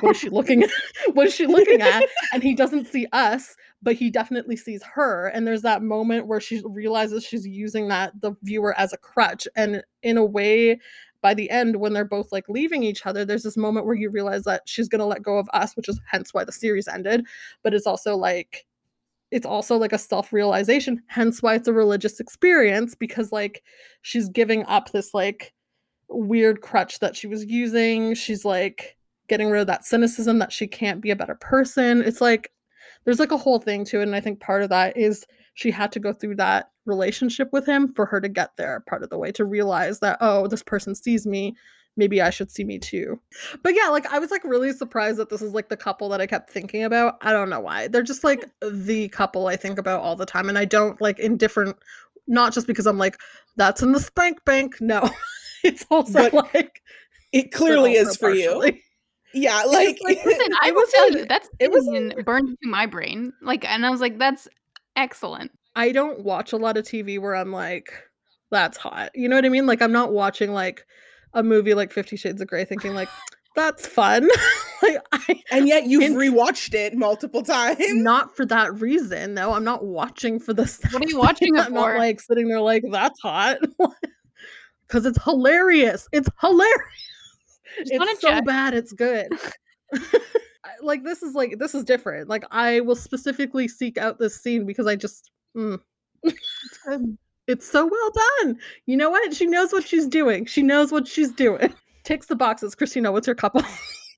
[0.00, 0.70] what is she looking at?
[1.12, 2.04] What is she looking at?
[2.32, 5.28] And he doesn't see us but he definitely sees her.
[5.28, 9.46] And there's that moment where she realizes she's using that the viewer as a crutch.
[9.54, 10.80] And in a way
[11.22, 14.10] by the end when they're both like leaving each other there's this moment where you
[14.10, 16.88] realize that she's going to let go of us which is hence why the series
[16.88, 17.24] ended.
[17.62, 18.65] But it's also like
[19.36, 23.62] it's also like a self-realization hence why it's a religious experience because like
[24.02, 25.52] she's giving up this like
[26.08, 28.14] weird crutch that she was using.
[28.14, 28.96] She's like
[29.28, 32.00] getting rid of that cynicism that she can't be a better person.
[32.02, 32.50] It's like
[33.04, 35.70] there's like a whole thing to it and i think part of that is she
[35.70, 39.10] had to go through that relationship with him for her to get there part of
[39.10, 41.54] the way to realize that oh this person sees me
[41.96, 43.18] maybe i should see me too
[43.62, 46.20] but yeah like i was like really surprised that this is like the couple that
[46.20, 49.78] i kept thinking about i don't know why they're just like the couple i think
[49.78, 51.76] about all the time and i don't like in different
[52.26, 53.18] not just because i'm like
[53.56, 55.08] that's in the spank bank no
[55.64, 56.82] it's also But like
[57.32, 58.62] It clearly is for you.
[59.34, 62.48] Yeah, like, like, Listen, I will was tell like- you that's it was scene burned
[62.48, 63.34] into my brain.
[63.42, 64.48] Like, and I was like, that's
[64.94, 65.50] excellent.
[65.74, 67.92] I don't watch a lot of TV where I'm like,
[68.50, 69.10] that's hot.
[69.14, 69.66] You know what I mean?
[69.66, 70.86] Like I'm not watching like
[71.36, 73.08] a movie like Fifty Shades of Grey thinking like,
[73.54, 74.28] that's fun.
[74.82, 77.78] like I and yet you've In- rewatched it multiple times.
[77.80, 79.52] not for that reason though.
[79.52, 82.60] I'm not watching for the What are you watching it I'm not like sitting there
[82.60, 83.58] like, that's hot.
[84.88, 86.06] Because it's hilarious.
[86.12, 86.78] It's hilarious.
[87.90, 88.44] wanna It's so check.
[88.44, 89.26] bad, it's good.
[90.80, 92.28] Like this is like this is different.
[92.28, 95.80] Like I will specifically seek out this scene because I just mm.
[97.46, 98.58] It's so well done.
[98.86, 99.34] You know what?
[99.34, 100.46] She knows what she's doing.
[100.46, 101.72] She knows what she's doing.
[102.04, 102.74] Takes the boxes.
[102.74, 103.62] Christina, what's your couple?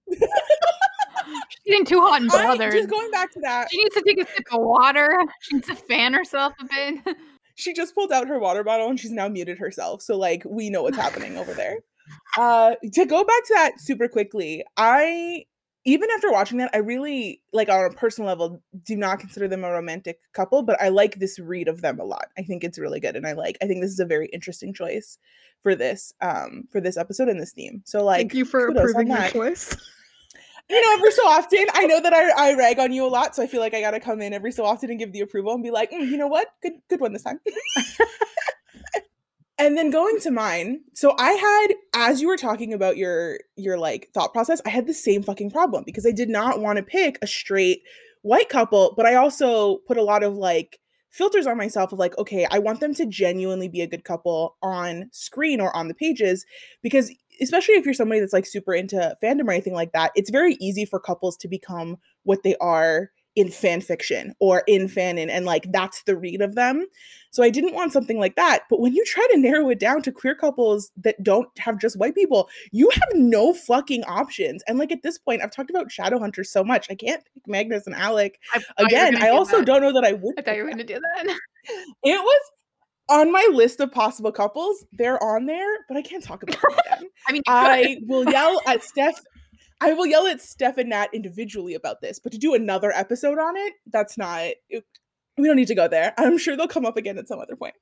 [0.07, 2.73] She's getting too hot and I, bothered.
[2.73, 5.09] just going back to that, She needs to take a sip of water.
[5.43, 7.17] She needs to fan herself a bit.
[7.55, 10.01] she just pulled out her water bottle and she's now muted herself.
[10.03, 11.79] So like we know what's happening over there.
[12.39, 15.45] Uh to go back to that super quickly, I
[15.89, 19.65] even after watching that, I really like on a personal level do not consider them
[19.65, 22.27] a romantic couple, but I like this read of them a lot.
[22.37, 24.75] I think it's really good and I like I think this is a very interesting
[24.75, 25.17] choice
[25.63, 27.83] for this um for this episode and this theme.
[27.87, 29.33] So like Thank you for approving your that.
[29.33, 29.75] choice.
[30.69, 33.35] you know, every so often, I know that I, I rag on you a lot,
[33.35, 35.55] so I feel like I gotta come in every so often and give the approval
[35.55, 37.41] and be like, "Mm, you know what, good good one this time.
[39.59, 43.79] and then going to mine, so I had, as you were talking about your your
[43.79, 46.83] like thought process, I had the same fucking problem because I did not want to
[46.83, 47.83] pick a straight
[48.23, 50.79] white couple, but I also put a lot of like
[51.11, 54.57] filters on myself of like, okay, I want them to genuinely be a good couple
[54.63, 56.45] on screen or on the pages
[56.83, 60.31] because especially if you're somebody that's like super into fandom or anything like that, it's
[60.31, 65.31] very easy for couples to become what they are in fan fiction or in fanon
[65.31, 66.85] and like that's the read of them.
[67.31, 68.65] So I didn't want something like that.
[68.69, 71.97] But when you try to narrow it down to queer couples that don't have just
[71.97, 74.65] white people, you have no fucking options.
[74.67, 76.89] And like at this point, I've talked about Shadowhunters so much.
[76.91, 79.17] I can't pick Magnus and Alec I thought you were again.
[79.23, 79.67] I do also that.
[79.67, 80.35] don't know that I would.
[80.37, 81.39] I thought you were going to do that.
[82.03, 82.41] It was
[83.11, 84.87] on my list of possible couples.
[84.93, 87.09] They're on there, but I can't talk about them.
[87.29, 89.21] I mean, I will yell at Steph.
[89.81, 93.39] I will yell at Steph and Nat individually about this, but to do another episode
[93.39, 94.43] on it, that's not.
[94.69, 94.85] it-
[95.37, 96.15] we don't need to go there.
[96.19, 97.75] I'm sure they'll come up again at some other point.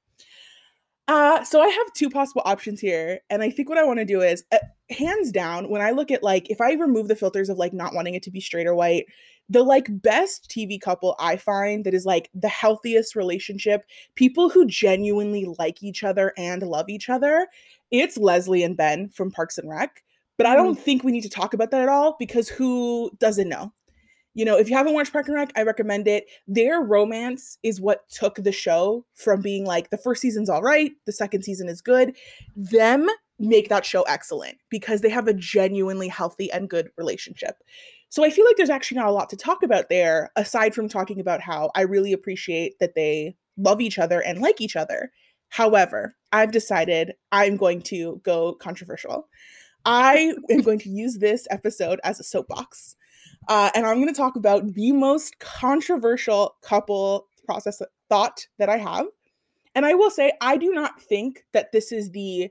[1.08, 4.04] Uh, so I have two possible options here, and I think what I want to
[4.04, 4.58] do is, uh,
[4.90, 7.94] hands down, when I look at like, if I remove the filters of like not
[7.94, 9.06] wanting it to be straight or white,
[9.48, 13.84] the like best TV couple I find that is like the healthiest relationship,
[14.16, 17.46] people who genuinely like each other and love each other,
[17.92, 20.02] it's Leslie and Ben from Parks and Rec.
[20.36, 20.82] But I don't mm-hmm.
[20.82, 23.72] think we need to talk about that at all because who doesn't know?
[24.34, 26.26] You know, if you haven't watched Parks and Rec, I recommend it.
[26.46, 30.92] Their romance is what took the show from being like the first season's all right,
[31.06, 32.14] the second season is good.
[32.54, 37.56] Them make that show excellent because they have a genuinely healthy and good relationship.
[38.10, 40.88] So I feel like there's actually not a lot to talk about there aside from
[40.88, 45.12] talking about how I really appreciate that they love each other and like each other.
[45.48, 49.28] However, I've decided I'm going to go controversial.
[49.86, 52.96] I am going to use this episode as a soapbox.
[53.48, 58.78] Uh, and I'm going to talk about the most controversial couple process thought that I
[58.78, 59.06] have.
[59.76, 62.50] And I will say, I do not think that this is the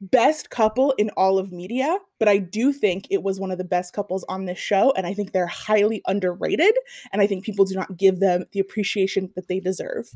[0.00, 3.64] best couple in all of media, but I do think it was one of the
[3.64, 4.92] best couples on this show.
[4.96, 6.74] And I think they're highly underrated.
[7.12, 10.10] And I think people do not give them the appreciation that they deserve.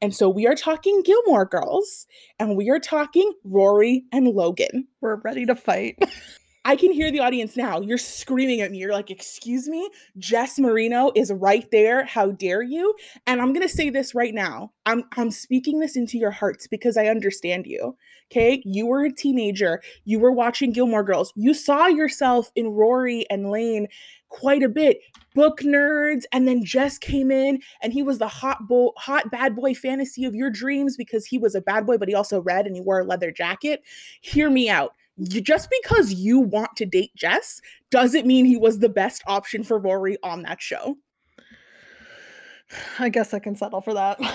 [0.00, 2.06] And so we are talking Gilmore Girls,
[2.38, 4.86] and we are talking Rory and Logan.
[5.00, 5.98] We're ready to fight.
[6.66, 7.80] I can hear the audience now.
[7.80, 8.78] You're screaming at me.
[8.78, 9.90] You're like, Excuse me?
[10.18, 12.04] Jess Mariano is right there.
[12.04, 12.94] How dare you?
[13.26, 14.72] And I'm gonna say this right now.
[14.86, 17.96] I'm I'm speaking this into your hearts because I understand you.
[18.32, 18.62] Okay.
[18.64, 19.82] You were a teenager.
[20.04, 21.32] You were watching Gilmore Girls.
[21.36, 23.86] You saw yourself in Rory and Lane
[24.30, 24.98] quite a bit.
[25.34, 29.54] Book nerds, and then Jess came in and he was the hot boy, hot bad
[29.54, 32.66] boy fantasy of your dreams because he was a bad boy, but he also read
[32.66, 33.82] and he wore a leather jacket.
[34.20, 38.78] Hear me out you, just because you want to date Jess doesn't mean he was
[38.78, 40.96] the best option for Rory on that show.
[42.98, 44.18] I guess I can settle for that.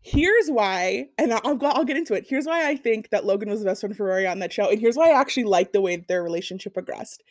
[0.00, 2.26] Here's why, and I'll, I'll, I'll get into it.
[2.28, 4.70] Here's why I think that Logan was the best one for Rory on that show,
[4.70, 7.24] and here's why I actually like the way that their relationship progressed.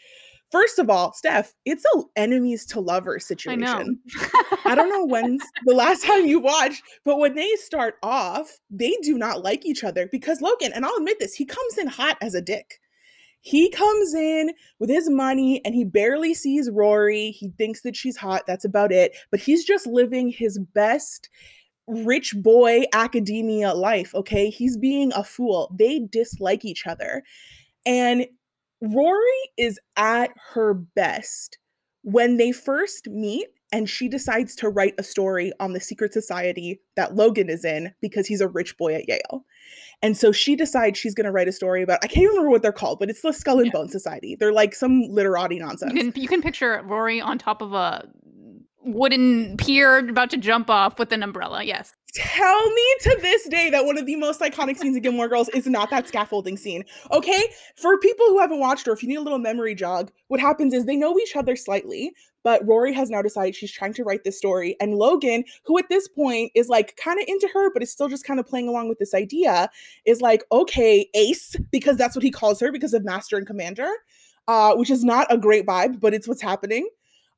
[0.51, 3.99] First of all, Steph, it's a enemies to lovers situation.
[4.15, 4.57] I.
[4.65, 8.95] I don't know when's the last time you watched, but when they start off, they
[9.01, 12.17] do not like each other because Logan, and I'll admit this, he comes in hot
[12.21, 12.79] as a dick.
[13.41, 17.29] He comes in with his money and he barely sees Rory.
[17.29, 18.43] He thinks that she's hot.
[18.47, 19.15] That's about it.
[19.29, 21.29] But he's just living his best
[21.87, 24.49] rich boy academia life, okay?
[24.49, 25.71] He's being a fool.
[25.77, 27.23] They dislike each other.
[27.85, 28.25] And
[28.93, 31.57] Rory is at her best
[32.03, 36.79] when they first meet and she decides to write a story on the secret society
[36.95, 39.43] that Logan is in because he's a rich boy at Yale.
[40.01, 42.61] And so she decides she's going to write a story about I can't remember what
[42.61, 43.71] they're called, but it's the Skull and Yeah.
[43.73, 44.35] Bone Society.
[44.39, 45.93] They're like some literati nonsense.
[45.93, 48.07] You can you can picture Rory on top of a
[48.83, 51.63] wooden pier about to jump off with an umbrella.
[51.63, 51.93] Yes.
[52.15, 55.49] Tell me to this day that one of the most iconic scenes in Gilmore Girls
[55.49, 56.85] is not that scaffolding scene.
[57.11, 57.43] Okay?
[57.75, 60.73] For people who haven't watched or if you need a little memory jog, what happens
[60.73, 64.23] is they know each other slightly, but Rory has now decided she's trying to write
[64.23, 64.77] this story.
[64.79, 68.07] And Logan, who at this point is like kind of into her, but is still
[68.07, 69.69] just kind of playing along with this idea,
[70.05, 73.91] is like, okay, ace, because that's what he calls her because of master and commander,
[74.47, 76.87] uh, which is not a great vibe, but it's what's happening.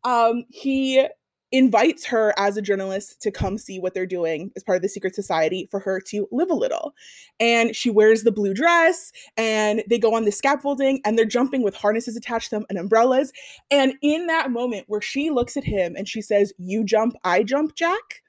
[0.04, 1.08] Um, he
[1.52, 4.90] invites her as a journalist to come see what they're doing as part of the
[4.90, 6.94] secret society for her to live a little.
[7.40, 11.64] And she wears the blue dress and they go on the scaffolding and they're jumping
[11.64, 13.32] with harnesses attached to them and umbrellas.
[13.72, 17.44] And in that moment where she looks at him and she says, "You jump, I
[17.44, 18.22] jump, Jack."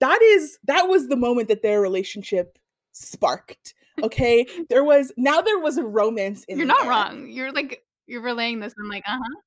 [0.00, 2.58] That is that was the moment that their relationship
[2.92, 3.74] sparked.
[4.00, 4.46] Okay?
[4.68, 6.88] there was now there was a romance in You're not air.
[6.90, 7.28] wrong.
[7.28, 8.72] You're like you're relaying this.
[8.80, 9.40] I'm like, uh huh.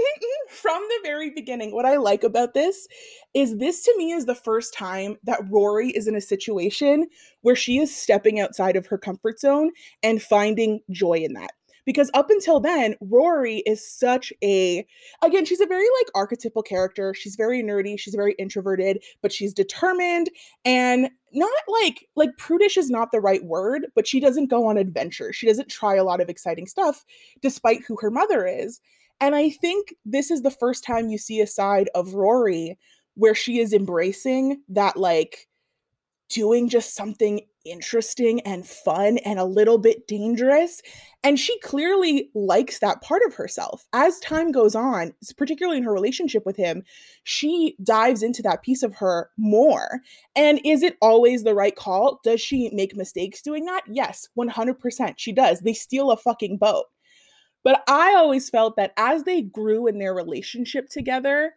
[0.48, 2.86] From the very beginning, what I like about this
[3.34, 7.06] is this to me is the first time that Rory is in a situation
[7.40, 9.70] where she is stepping outside of her comfort zone
[10.02, 11.52] and finding joy in that.
[11.84, 14.86] Because up until then, Rory is such a,
[15.22, 17.12] again, she's a very like archetypal character.
[17.12, 20.30] She's very nerdy, she's very introverted, but she's determined
[20.64, 21.50] and not
[21.82, 25.34] like, like prudish is not the right word, but she doesn't go on adventures.
[25.34, 27.04] She doesn't try a lot of exciting stuff
[27.40, 28.80] despite who her mother is.
[29.22, 32.76] And I think this is the first time you see a side of Rory
[33.14, 35.46] where she is embracing that, like,
[36.28, 40.82] doing just something interesting and fun and a little bit dangerous.
[41.22, 43.86] And she clearly likes that part of herself.
[43.92, 46.82] As time goes on, particularly in her relationship with him,
[47.22, 50.00] she dives into that piece of her more.
[50.34, 52.18] And is it always the right call?
[52.24, 53.82] Does she make mistakes doing that?
[53.86, 55.14] Yes, 100%.
[55.16, 55.60] She does.
[55.60, 56.86] They steal a fucking boat.
[57.64, 61.54] But I always felt that as they grew in their relationship together,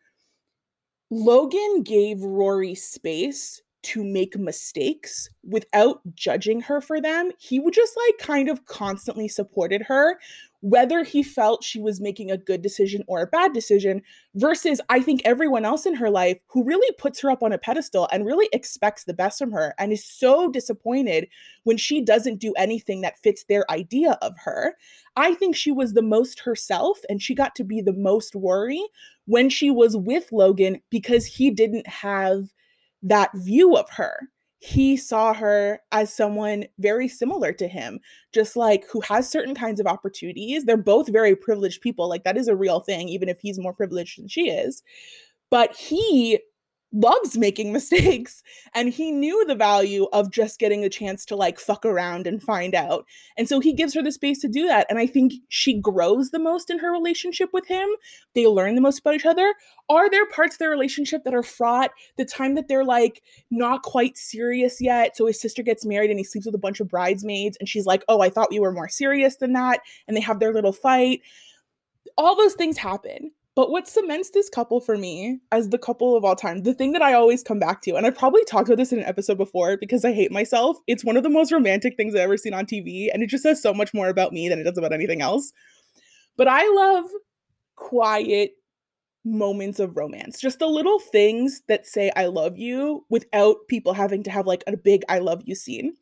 [1.09, 7.31] Logan gave Rory space to make mistakes without judging her for them.
[7.37, 10.19] He would just like kind of constantly supported her,
[10.65, 14.01] whether he felt she was making a good decision or a bad decision,
[14.33, 17.59] versus I think everyone else in her life who really puts her up on a
[17.59, 21.27] pedestal and really expects the best from her and is so disappointed
[21.65, 24.73] when she doesn't do anything that fits their idea of her.
[25.15, 28.83] I think she was the most herself and she got to be the most Rory
[29.25, 32.51] when she was with Logan because he didn't have
[33.03, 34.29] that view of her.
[34.65, 37.99] He saw her as someone very similar to him,
[38.33, 40.65] just like who has certain kinds of opportunities.
[40.65, 42.09] They're both very privileged people.
[42.09, 44.81] Like that is a real thing, even if he's more privileged than she is.
[45.51, 46.39] But he
[46.91, 48.41] loves making mistakes
[48.73, 52.41] and he knew the value of just getting a chance to like fuck around and
[52.41, 53.05] find out.
[53.37, 54.87] And so he gives her the space to do that.
[54.89, 57.87] And I think she grows the most in her relationship with him.
[58.33, 59.53] They learn the most about each other.
[59.89, 61.91] Are there parts of their relationship that are fraught?
[62.17, 63.21] The time that they're like
[63.51, 65.15] not quite serious yet.
[65.15, 67.57] So his sister gets married and he sleeps with a bunch of bridesmaids.
[67.59, 69.81] And she's like, Oh, I thought we were more serious than that.
[70.07, 71.21] And they have their little fight.
[72.17, 73.31] All those things happen.
[73.55, 76.91] But what cements this couple for me as the couple of all time, the thing
[76.91, 79.37] that I always come back to, and I probably talked about this in an episode
[79.37, 82.53] before because I hate myself, it's one of the most romantic things I've ever seen
[82.53, 83.07] on TV.
[83.13, 85.53] And it just says so much more about me than it does about anything else.
[86.35, 87.05] But I love
[87.75, 88.51] quiet
[89.23, 94.21] moments of romance, just the little things that say I love you without people having
[94.23, 95.93] to have like a big I love you scene.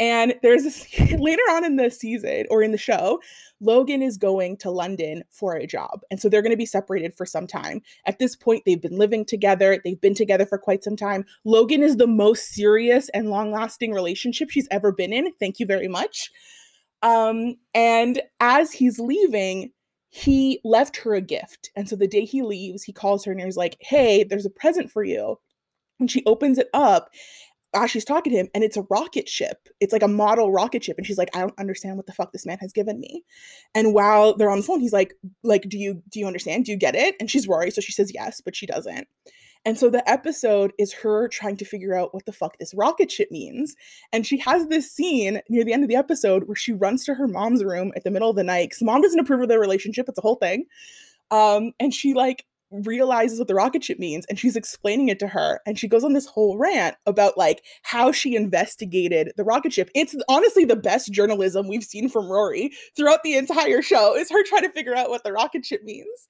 [0.00, 0.86] And there's this
[1.18, 3.20] later on in the season or in the show,
[3.60, 6.00] Logan is going to London for a job.
[6.10, 7.82] And so they're going to be separated for some time.
[8.06, 11.24] At this point, they've been living together, they've been together for quite some time.
[11.44, 15.32] Logan is the most serious and long lasting relationship she's ever been in.
[15.38, 16.30] Thank you very much.
[17.02, 19.72] Um, and as he's leaving,
[20.08, 21.70] he left her a gift.
[21.74, 24.50] And so the day he leaves, he calls her and he's like, Hey, there's a
[24.50, 25.38] present for you.
[25.98, 27.10] And she opens it up
[27.74, 29.68] as she's talking to him, and it's a rocket ship.
[29.80, 30.98] It's like a model rocket ship.
[30.98, 33.24] And she's like, I don't understand what the fuck this man has given me.
[33.74, 36.64] And while they're on the phone, he's like, like, do you do you understand?
[36.64, 37.16] Do you get it?
[37.20, 37.74] And she's worried.
[37.74, 39.06] So she says yes, but she doesn't.
[39.64, 43.12] And so the episode is her trying to figure out what the fuck this rocket
[43.12, 43.76] ship means.
[44.12, 47.14] And she has this scene near the end of the episode where she runs to
[47.14, 49.60] her mom's room at the middle of the night because mom doesn't approve of their
[49.60, 50.08] relationship.
[50.08, 50.64] It's a whole thing.
[51.30, 55.28] Um, and she like realizes what the rocket ship means and she's explaining it to
[55.28, 59.72] her and she goes on this whole rant about like how she investigated the rocket
[59.72, 59.90] ship.
[59.94, 64.42] It's honestly the best journalism we've seen from rory throughout the entire show is her
[64.44, 66.28] trying to figure out what the rocket ship means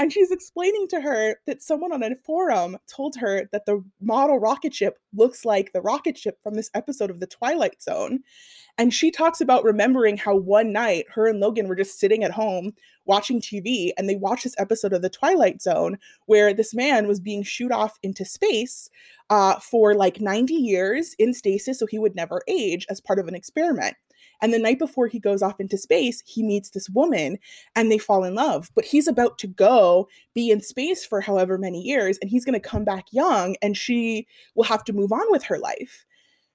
[0.00, 4.38] and she's explaining to her that someone on a forum told her that the model
[4.38, 8.20] rocket ship looks like the rocket ship from this episode of The Twilight Zone.
[8.78, 12.30] And she talks about remembering how one night her and Logan were just sitting at
[12.30, 12.72] home
[13.04, 17.20] watching TV and they watched this episode of The Twilight Zone where this man was
[17.20, 18.88] being shooed off into space
[19.28, 23.28] uh, for like 90 years in stasis so he would never age as part of
[23.28, 23.98] an experiment.
[24.42, 27.38] And the night before he goes off into space, he meets this woman
[27.76, 28.70] and they fall in love.
[28.74, 32.60] But he's about to go be in space for however many years and he's going
[32.60, 36.04] to come back young and she will have to move on with her life.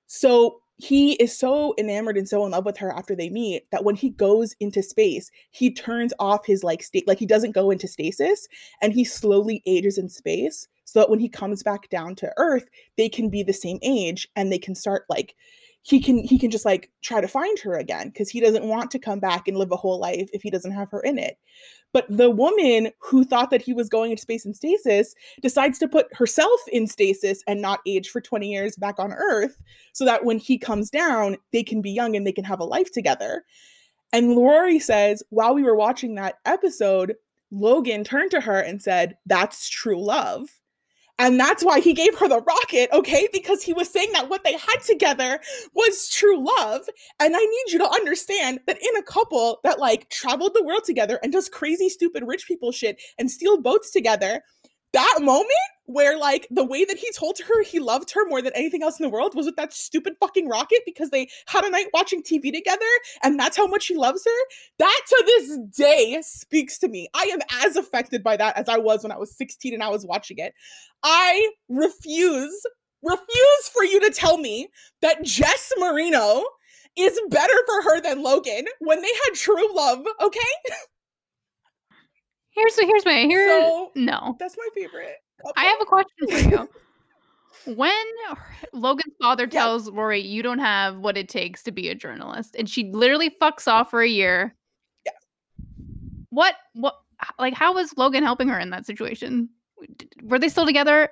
[0.08, 3.86] So he is so enamored and so in love with her after they meet that
[3.86, 7.72] when he goes into space, he turns off his like state, like he doesn't go
[7.72, 8.48] into stasis
[8.82, 12.66] and he slowly ages in space so that when he comes back down to earth,
[12.98, 15.36] they can be the same age and they can start like
[15.88, 18.90] he can he can just like try to find her again because he doesn't want
[18.90, 21.38] to come back and live a whole life if he doesn't have her in it.
[21.94, 25.14] But the woman who thought that he was going into space in stasis
[25.44, 29.62] decides to put herself in stasis and not age for 20 years back on earth
[29.94, 32.66] so that when he comes down they can be young and they can have a
[32.66, 33.44] life together.
[34.12, 37.14] And Rory says while we were watching that episode
[37.52, 40.50] Logan turned to her and said that's true love
[41.18, 43.28] and that's why he gave her the rocket, okay?
[43.32, 45.40] Because he was saying that what they had together
[45.74, 46.82] was true love.
[47.22, 50.84] And I need you to understand that in a couple that like traveled the world
[50.84, 54.42] together and does crazy, stupid rich people shit and steal boats together,
[54.96, 55.50] that moment
[55.88, 58.98] where like the way that he told her he loved her more than anything else
[58.98, 62.24] in the world was with that stupid fucking rocket because they had a night watching
[62.24, 62.86] TV together
[63.22, 64.56] and that's how much he loves her.
[64.80, 67.10] That to this day speaks to me.
[67.14, 69.90] I am as affected by that as I was when I was 16 and I
[69.90, 70.54] was watching it.
[71.04, 72.66] I refuse,
[73.04, 74.70] refuse for you to tell me
[75.02, 76.46] that Jess Mariano
[76.98, 80.40] is better for her than Logan when they had true love, okay?
[82.56, 83.48] Here's here's my here.
[83.48, 85.18] So, no, That's my favorite.
[85.58, 86.70] I have a question for you.
[87.66, 87.92] When
[88.74, 92.70] Logan's father tells Rory, "You don't have what it takes to be a journalist," and
[92.70, 94.56] she literally fucks off for a year.
[95.04, 95.14] Yeah.
[96.30, 96.56] What?
[96.74, 96.96] What?
[97.40, 99.50] Like, how was Logan helping her in that situation?
[100.22, 101.10] Were they still together?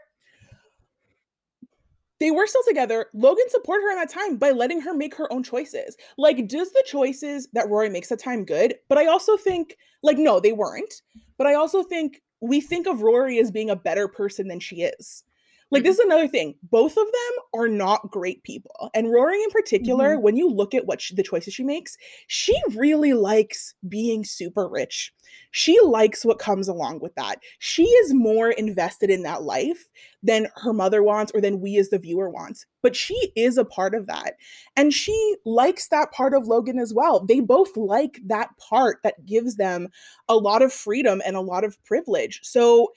[2.24, 3.08] they were still together.
[3.14, 5.98] Logan supported her in that time by letting her make her own choices.
[6.18, 8.76] Like, does the choices that Rory makes at time good?
[8.88, 11.02] But I also think, like, no, they weren't.
[11.44, 14.84] But I also think we think of Rory as being a better person than she
[14.84, 15.26] is.
[15.74, 15.88] Like, mm-hmm.
[15.88, 16.54] this is another thing.
[16.62, 18.92] Both of them are not great people.
[18.94, 20.22] And Rory, in particular, mm-hmm.
[20.22, 21.98] when you look at what she, the choices she makes,
[22.28, 25.12] she really likes being super rich.
[25.50, 27.40] She likes what comes along with that.
[27.58, 29.90] She is more invested in that life
[30.22, 32.68] than her mother wants or than we as the viewer wants.
[32.84, 34.36] But she is a part of that.
[34.76, 37.26] And she likes that part of Logan as well.
[37.26, 39.90] They both like that part that gives them
[40.30, 42.42] a lot of freedom and a lot of privilege.
[42.44, 42.90] So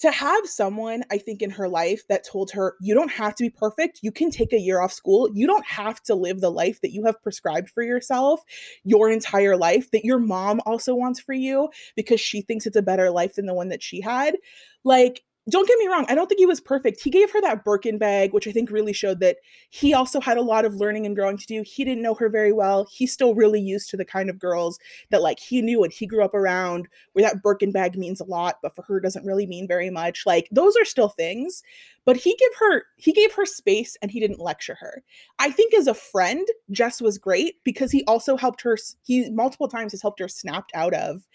[0.00, 3.44] to have someone, I think, in her life that told her, you don't have to
[3.44, 4.00] be perfect.
[4.02, 5.28] You can take a year off school.
[5.32, 8.42] You don't have to live the life that you have prescribed for yourself
[8.84, 12.82] your entire life, that your mom also wants for you because she thinks it's a
[12.82, 14.36] better life than the one that she had.
[14.84, 17.00] Like, don't get me wrong, I don't think he was perfect.
[17.00, 19.38] He gave her that Birkin bag, which I think really showed that
[19.70, 21.62] he also had a lot of learning and growing to do.
[21.64, 22.86] He didn't know her very well.
[22.90, 24.78] He's still really used to the kind of girls
[25.10, 28.24] that like he knew and he grew up around where that Birkin bag means a
[28.24, 30.24] lot, but for her doesn't really mean very much.
[30.26, 31.62] Like those are still things,
[32.04, 35.02] but he gave her he gave her space and he didn't lecture her.
[35.38, 39.68] I think as a friend, Jess was great because he also helped her he multiple
[39.68, 41.26] times has helped her snapped out of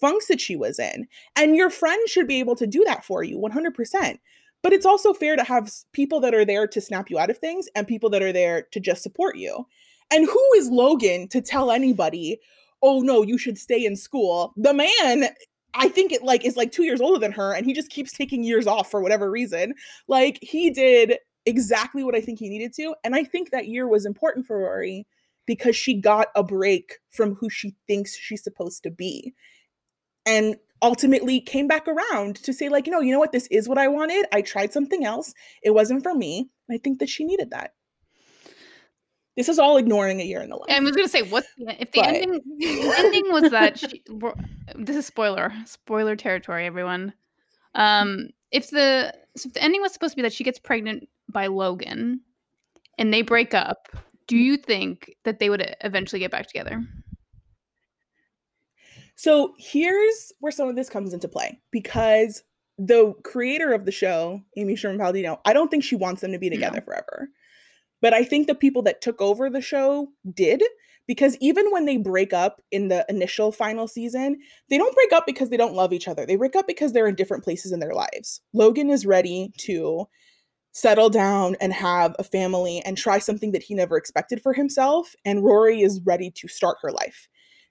[0.00, 1.06] funks that she was in.
[1.36, 4.18] And your friend should be able to do that for you 100%.
[4.62, 7.38] But it's also fair to have people that are there to snap you out of
[7.38, 9.66] things and people that are there to just support you.
[10.10, 12.40] And who is Logan to tell anybody,
[12.82, 15.28] "Oh no, you should stay in school." The man
[15.74, 18.12] I think it like is like 2 years older than her and he just keeps
[18.12, 19.74] taking years off for whatever reason.
[20.08, 23.86] Like he did exactly what I think he needed to, and I think that year
[23.86, 25.06] was important for Rory
[25.46, 29.34] because she got a break from who she thinks she's supposed to be
[30.26, 33.68] and ultimately came back around to say like you know you know what this is
[33.68, 37.08] what i wanted i tried something else it wasn't for me and i think that
[37.08, 37.72] she needed that
[39.36, 40.68] This is all ignoring a year in the life.
[40.68, 42.08] I was gonna say, what if the but...
[42.08, 42.40] ending?
[42.58, 44.02] The ending was that she,
[44.74, 47.12] this is spoiler, spoiler territory, everyone.
[47.76, 51.08] Um, if the so if the ending was supposed to be that she gets pregnant
[51.28, 52.20] by Logan,
[52.98, 53.86] and they break up,
[54.26, 56.84] do you think that they would eventually get back together?
[59.18, 62.44] So here's where some of this comes into play because
[62.78, 66.38] the creator of the show, Amy Sherman Palladino, I don't think she wants them to
[66.38, 66.84] be together no.
[66.84, 67.28] forever.
[68.00, 70.62] But I think the people that took over the show did
[71.08, 74.38] because even when they break up in the initial final season,
[74.70, 76.24] they don't break up because they don't love each other.
[76.24, 78.40] They break up because they're in different places in their lives.
[78.52, 80.06] Logan is ready to
[80.70, 85.16] settle down and have a family and try something that he never expected for himself,
[85.24, 87.26] and Rory is ready to start her life.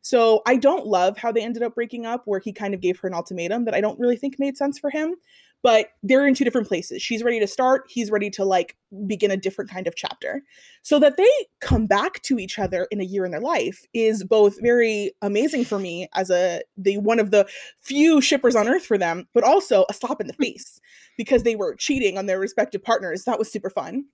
[0.07, 2.97] So I don't love how they ended up breaking up, where he kind of gave
[2.99, 5.15] her an ultimatum that I don't really think made sense for him.
[5.63, 7.01] But they're in two different places.
[7.01, 10.43] She's ready to start, he's ready to like begin a different kind of chapter.
[10.81, 11.29] So that they
[11.59, 15.65] come back to each other in a year in their life is both very amazing
[15.65, 17.45] for me as a the one of the
[17.81, 20.79] few shippers on earth for them, but also a slap in the face
[21.17, 23.25] because they were cheating on their respective partners.
[23.25, 24.05] That was super fun.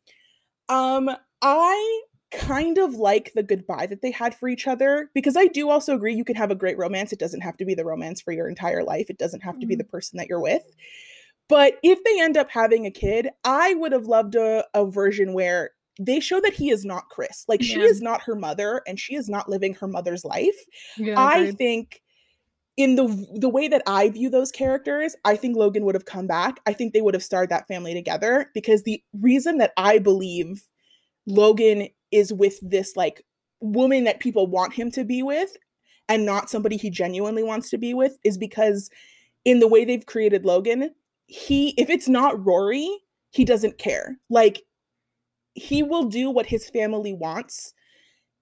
[0.70, 1.08] Um,
[1.44, 2.02] I
[2.34, 5.96] kind of like the goodbye that they had for each other because I do also
[5.96, 7.14] agree you can have a great romance.
[7.14, 9.66] It doesn't have to be the romance for your entire life, it doesn't have to
[9.66, 9.92] be the mm-hmm.
[9.92, 10.64] person that you're with.
[11.50, 15.34] But if they end up having a kid, I would have loved a, a version
[15.34, 17.46] where they show that he is not Chris.
[17.48, 17.76] Like yeah.
[17.76, 20.58] she is not her mother and she is not living her mother's life.
[20.98, 22.02] Yeah, I think
[22.76, 26.28] in the the way that I view those characters, I think Logan would have come
[26.28, 26.60] back.
[26.66, 30.68] I think they would have started that family together because the reason that I believe
[31.28, 33.26] Logan is with this like
[33.60, 35.56] woman that people want him to be with
[36.10, 38.90] and not somebody he genuinely wants to be with is because
[39.46, 40.92] in the way they've created Logan,
[41.28, 42.90] he if it's not Rory,
[43.32, 44.18] he doesn't care.
[44.30, 44.64] Like
[45.54, 47.74] he will do what his family wants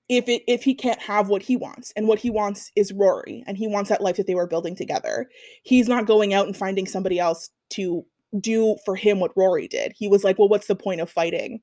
[0.09, 3.43] if it if he can't have what he wants and what he wants is Rory
[3.47, 5.30] and he wants that life that they were building together.
[5.63, 8.05] He's not going out and finding somebody else to
[8.39, 9.93] do for him what Rory did.
[9.95, 11.61] He was like, "Well, what's the point of fighting?"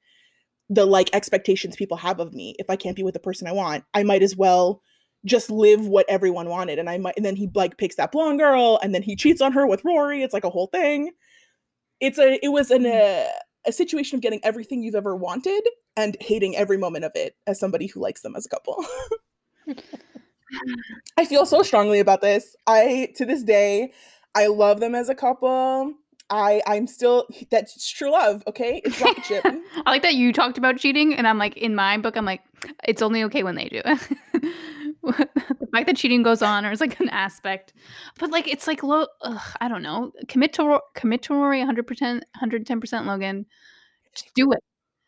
[0.68, 2.54] The like expectations people have of me.
[2.58, 4.82] If i can't be with the person i want i might as well
[5.24, 6.78] just live what everyone wanted.
[6.78, 9.40] And i might and then he like picks that blonde girl and then he cheats
[9.40, 10.22] on her with rory.
[10.22, 11.10] It's like a whole thing.
[12.00, 13.26] It's a it was an a, mm.
[13.26, 13.30] uh,
[13.66, 15.62] a situation of getting everything you've ever wanted
[15.96, 18.84] and hating every moment of it as somebody who likes them as a couple.
[21.18, 22.56] I feel so strongly about this.
[22.66, 23.92] I to this day
[24.34, 25.94] i love them as a couple
[26.30, 28.42] I I'm still that's true love.
[28.46, 29.44] Okay, it's rocket ship.
[29.44, 32.42] I like that you talked about cheating, and I'm like in my book, I'm like
[32.84, 33.80] it's only okay when they do.
[35.02, 37.72] the fact that cheating goes on, or is like an aspect,
[38.18, 39.06] but like it's like low.
[39.60, 40.12] I don't know.
[40.28, 43.06] Commit to commit to Rory 100 percent, 110 percent.
[43.06, 43.46] Logan,
[44.14, 44.60] just do it.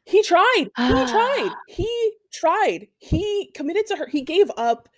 [0.05, 0.66] He tried.
[0.77, 1.51] He tried.
[1.68, 2.89] He tried.
[2.99, 4.07] He committed to her.
[4.07, 4.89] He gave up.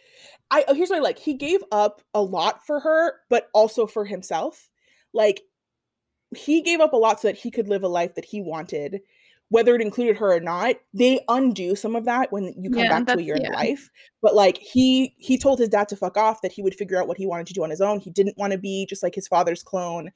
[0.51, 1.19] I oh, here's what I like.
[1.19, 4.69] He gave up a lot for her, but also for himself.
[5.13, 5.43] Like
[6.37, 9.01] he gave up a lot so that he could live a life that he wanted
[9.53, 12.89] whether it included her or not they undo some of that when you come yeah,
[12.89, 13.49] back to a year yeah.
[13.49, 13.91] in life.
[14.23, 17.07] But like he he told his dad to fuck off that he would figure out
[17.07, 18.01] what he wanted to do on his own.
[18.01, 20.11] He didn't want to be just like his father's clone.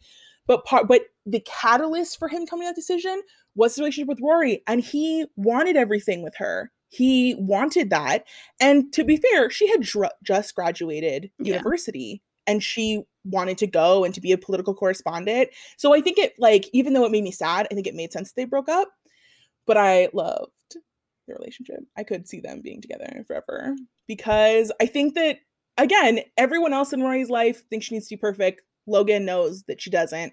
[0.47, 3.21] But part but the catalyst for him coming to that decision
[3.55, 6.73] was his relationship with rory and he wanted everything with her.
[6.89, 8.25] He wanted that.
[8.59, 11.57] And to be fair she had dr- just graduated yeah.
[11.57, 15.51] university and she wanted to go and to be a political correspondent.
[15.77, 18.12] So I think it like even though it made me sad, I think it made
[18.12, 18.89] sense they broke up.
[19.66, 20.53] But I loved
[21.27, 21.81] the relationship.
[21.97, 25.39] I could see them being together forever because I think that
[25.77, 28.62] again, everyone else in Rory's life thinks she needs to be perfect.
[28.87, 30.33] Logan knows that she doesn't.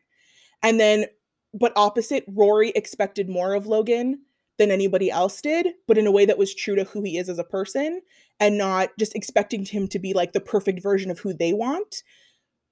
[0.61, 1.05] And then
[1.53, 4.21] but opposite, Rory expected more of Logan
[4.57, 7.29] than anybody else did, but in a way that was true to who he is
[7.29, 8.01] as a person
[8.39, 12.03] and not just expecting him to be like the perfect version of who they want.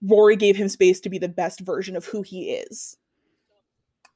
[0.01, 2.97] Rory gave him space to be the best version of who he is.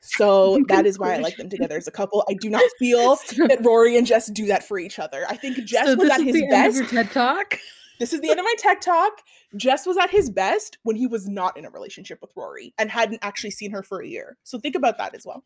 [0.01, 2.23] So that is why I like them together as a couple.
[2.29, 3.15] I do not feel
[3.47, 5.25] that Rory and Jess do that for each other.
[5.29, 6.89] I think Jess so was at his best.
[6.89, 7.59] TED talk.
[7.99, 9.21] This is the end of my TED talk.
[9.55, 12.91] Jess was at his best when he was not in a relationship with Rory and
[12.91, 14.37] hadn't actually seen her for a year.
[14.43, 15.43] So think about that as well.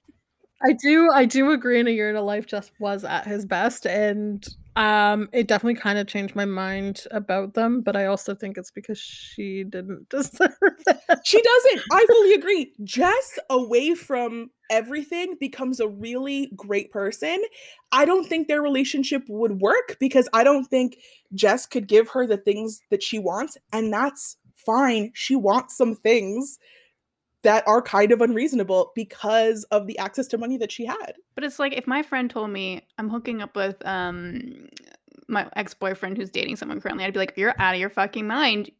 [0.61, 3.45] I do I do agree in a year in a life Jess was at his
[3.45, 4.45] best and
[4.79, 8.71] um, it definitely kind of changed my mind about them, but I also think it's
[8.71, 11.19] because she didn't deserve it.
[11.25, 11.81] She doesn't.
[11.91, 12.71] I fully agree.
[12.85, 17.43] Jess, away from everything, becomes a really great person.
[17.91, 20.97] I don't think their relationship would work because I don't think
[21.33, 25.11] Jess could give her the things that she wants, and that's fine.
[25.13, 26.57] She wants some things
[27.43, 31.13] that are kind of unreasonable because of the access to money that she had.
[31.35, 34.67] But it's like if my friend told me I'm hooking up with um
[35.27, 38.71] my ex-boyfriend who's dating someone currently, I'd be like, You're out of your fucking mind.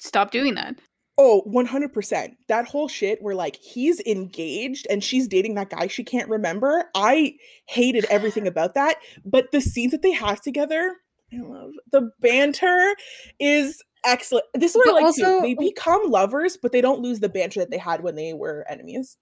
[0.00, 0.76] Stop doing that.
[1.18, 2.36] Oh, 100%.
[2.48, 6.90] That whole shit where like he's engaged and she's dating that guy she can't remember.
[6.94, 7.36] I
[7.66, 8.96] hated everything about that.
[9.24, 10.96] But the scenes that they have together,
[11.32, 12.94] I love the banter
[13.40, 14.46] is excellent.
[14.54, 15.42] This is what But I like also- too.
[15.42, 18.64] They become lovers, but they don't lose the banter that they had when they were
[18.68, 19.16] enemies.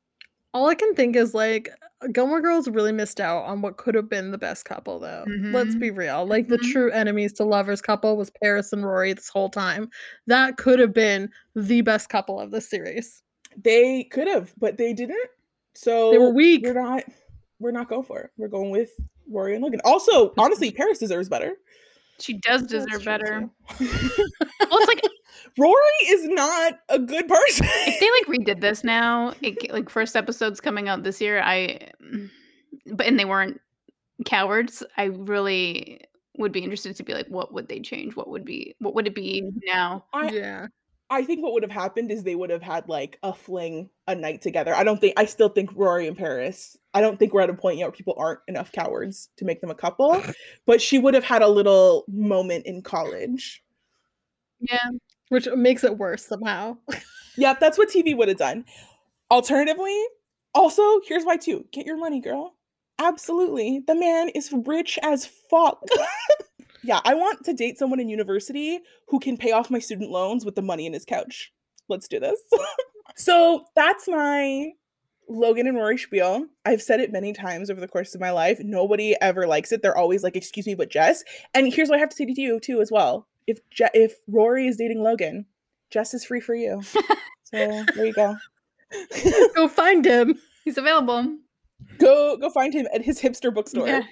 [0.53, 1.69] All I can think is like
[2.13, 5.25] Gilmore Girls really missed out on what could have been the best couple though.
[5.27, 5.81] Let's Mhm.
[5.81, 6.25] be real.
[6.27, 6.71] Like the Mhm.
[6.73, 9.91] true enemies to lovers couple was Paris and Rory this whole time.
[10.29, 13.23] That could have been the best couple of the series.
[13.57, 15.29] They could have, but they didn't.
[15.75, 16.65] So They were weak.
[16.65, 17.03] We're not.
[17.59, 18.31] We're not going for it.
[18.37, 18.91] We're going with
[19.29, 19.81] Rory and Logan.
[19.85, 21.57] Also, honestly, Paris deserves better.
[22.25, 23.51] She does deserve true, better.
[24.71, 25.03] Well, it's like
[25.59, 25.75] Rory
[26.07, 27.67] is not a good person.
[27.71, 31.91] if they like redid this now, it, like first episodes coming out this year, I
[32.03, 32.31] mm,
[32.87, 33.61] but and they weren't
[34.25, 34.83] cowards.
[34.97, 36.01] I really
[36.39, 38.17] would be interested to be like, what would they change?
[38.17, 39.59] What would be what would it be mm-hmm.
[39.67, 40.07] now?
[40.13, 40.67] I- yeah.
[41.15, 44.15] I think what would have happened is they would have had like a fling a
[44.15, 44.75] night together.
[44.75, 46.77] I don't think I still think Rory and Paris.
[46.93, 49.61] I don't think we're at a point yet where people aren't enough cowards to make
[49.61, 50.21] them a couple.
[50.67, 53.63] But she would have had a little moment in college.
[54.61, 54.91] Yeah,
[55.29, 56.79] Which makes it worse somehow.
[57.37, 58.65] Yep, that's what TV would have done.
[59.29, 60.01] Alternatively,
[60.55, 61.65] also, here's why too.
[61.73, 62.55] Get your money, girl.
[63.01, 63.83] Absolutely.
[63.85, 65.83] The man is rich as fuck.
[66.85, 70.45] yeah, I want to date someone in university who can pay off my student loans
[70.45, 71.53] with the money in his couch.
[71.89, 72.41] Let's do this.
[73.17, 74.73] so that's my
[75.29, 76.47] Logan and Rory spiel.
[76.65, 78.59] I've said it many times over the course of my life.
[78.63, 79.83] Nobody ever likes it.
[79.83, 81.25] They're always like, "Excuse me, but Jess."
[81.55, 83.27] And here's what I have to say to you too, as well.
[83.47, 85.47] If Je- if Rory is dating Logan,
[85.91, 86.83] Jess is free for you.
[87.45, 88.37] So there you go.
[89.55, 90.41] Go find him.
[90.65, 91.37] he's available.
[91.99, 93.87] go go find him at his hipster bookstore.
[93.87, 94.03] Yeah.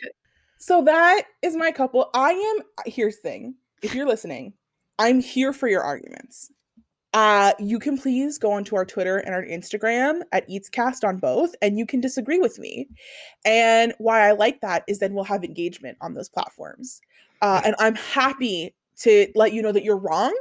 [0.63, 2.09] So that is my couple.
[2.15, 3.57] I am here's thing.
[3.83, 4.53] If you're listening,
[4.97, 6.53] I'm here for your arguments.
[7.13, 11.57] Uh, you can please go onto our Twitter and our Instagram at EatsCast on both,
[11.61, 12.87] and you can disagree with me.
[13.45, 17.01] And why I like that is then we'll have engagement on those platforms.
[17.41, 20.39] Uh, and I'm happy to let you know that you're wrong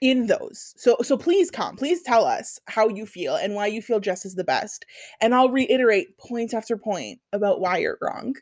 [0.00, 0.72] in those.
[0.78, 1.76] So so please come.
[1.76, 4.86] Please tell us how you feel and why you feel Jess is the best.
[5.20, 8.34] And I'll reiterate point after point about why you're wrong.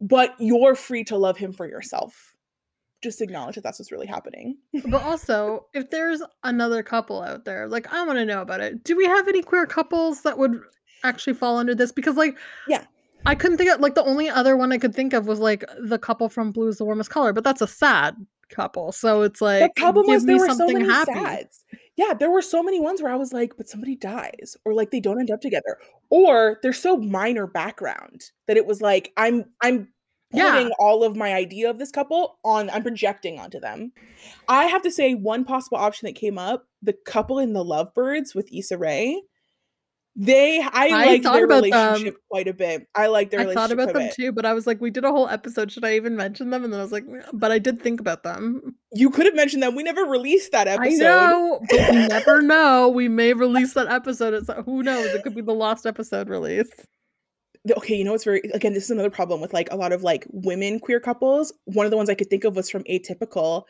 [0.00, 2.34] But you're free to love him for yourself.
[3.02, 4.58] Just acknowledge that that's what's really happening.
[4.86, 8.84] But also, if there's another couple out there, like I want to know about it.
[8.84, 10.60] Do we have any queer couples that would
[11.04, 11.92] actually fall under this?
[11.92, 12.36] Because like
[12.68, 12.84] Yeah.
[13.26, 15.64] I couldn't think of like the only other one I could think of was like
[15.78, 18.16] the couple from Blue is the Warmest Color, but that's a sad
[18.48, 18.92] couple.
[18.92, 21.12] So it's like the problem was there were so many happy.
[21.12, 21.64] sads.
[22.00, 24.90] Yeah, there were so many ones where I was like, but somebody dies, or like
[24.90, 25.76] they don't end up together,
[26.08, 29.88] or they're so minor background that it was like I'm I'm
[30.32, 30.50] Yeah.
[30.52, 33.92] putting all of my idea of this couple on I'm projecting onto them.
[34.48, 38.34] I have to say one possible option that came up, the couple in the Lovebirds
[38.34, 39.20] with Issa Rae.
[40.16, 42.86] They I, I thought their about relationship quite a bit.
[42.94, 44.14] I like their I thought relationship about them bit.
[44.14, 45.70] too, but I was like, we did a whole episode.
[45.70, 46.64] Should I even mention them?
[46.64, 48.74] And then I was like, but I did think about them.
[48.92, 49.76] You could have mentioned them.
[49.76, 51.04] We never released that episode.
[51.04, 52.88] I know, but we never know.
[52.88, 54.34] We may release that episode.
[54.34, 55.06] It's who knows?
[55.06, 56.70] It could be the lost episode release.
[57.76, 60.02] okay, you know what's very again, this is another problem with like a lot of
[60.02, 61.52] like women queer couples.
[61.64, 63.64] One of the ones I could think of was from Atypical,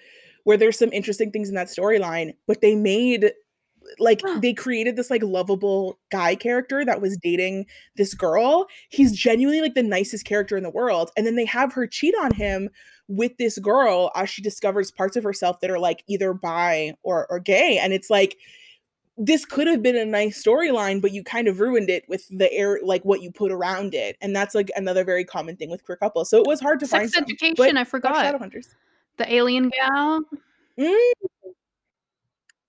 [0.44, 3.32] where there's some interesting things in that storyline, but they made
[3.98, 7.66] like they created this like lovable guy character that was dating
[7.96, 8.66] this girl.
[8.88, 11.10] He's genuinely like the nicest character in the world.
[11.16, 12.70] And then they have her cheat on him
[13.08, 17.26] with this girl as she discovers parts of herself that are like either bi or
[17.28, 17.78] or gay.
[17.78, 18.36] And it's like
[19.22, 22.50] this could have been a nice storyline, but you kind of ruined it with the
[22.52, 25.84] air, like what you put around it, and that's like another very common thing with
[25.84, 26.30] queer couples.
[26.30, 27.02] So it was hard to find.
[27.02, 28.24] Sex some, education, but I forgot.
[28.24, 28.68] Shadowhunters.
[29.18, 30.22] The alien gal.
[30.78, 31.10] Mm.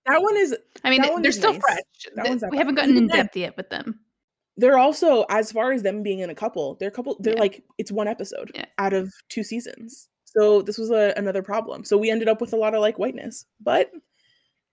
[0.06, 0.56] That one is.
[0.84, 1.60] I mean, That they- one they're still nice.
[1.62, 1.78] fresh.
[2.16, 4.00] That Th- one's we haven't gotten in depth yet with them.
[4.56, 6.74] They're also as far as them being in a couple.
[6.74, 7.16] They're a couple.
[7.20, 7.40] They're Yeah.
[7.40, 8.66] like it's one episode Yeah.
[8.78, 10.08] out of two seasons.
[10.24, 11.84] So this was a, another problem.
[11.84, 13.90] So we ended up with a lot of like whiteness, but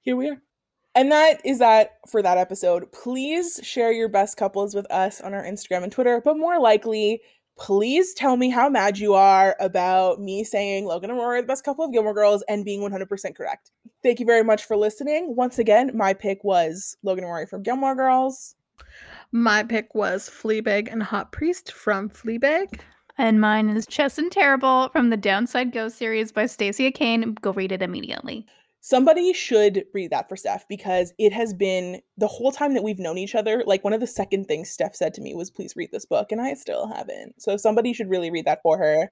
[0.01, 0.41] here we are.
[0.95, 2.91] And that is that for that episode.
[2.91, 7.21] Please share your best couples with us on our Instagram and Twitter, but more likely,
[7.57, 11.47] please tell me how mad you are about me saying Logan and Rory are the
[11.47, 13.71] best couple of Gilmore Girls and being 100% correct.
[14.01, 15.35] Thank you very much for listening.
[15.35, 18.55] Once again, my pick was Logan and Rory from Gilmore Girls.
[19.31, 22.79] My pick was Fleabag and Hot Priest from Fleabag.
[23.17, 27.35] And mine is Chess and Terrible from the Downside Ghosts series by Stacey Kane.
[27.41, 28.45] Go read it immediately.
[28.79, 32.97] Somebody should read that for Steph because it has been the whole time that we've
[32.97, 33.61] known each other.
[33.65, 36.31] Like one of the second things Steph said to me was, "Please read this book,"
[36.31, 37.41] and I still haven't.
[37.41, 39.11] So somebody should really read that for her.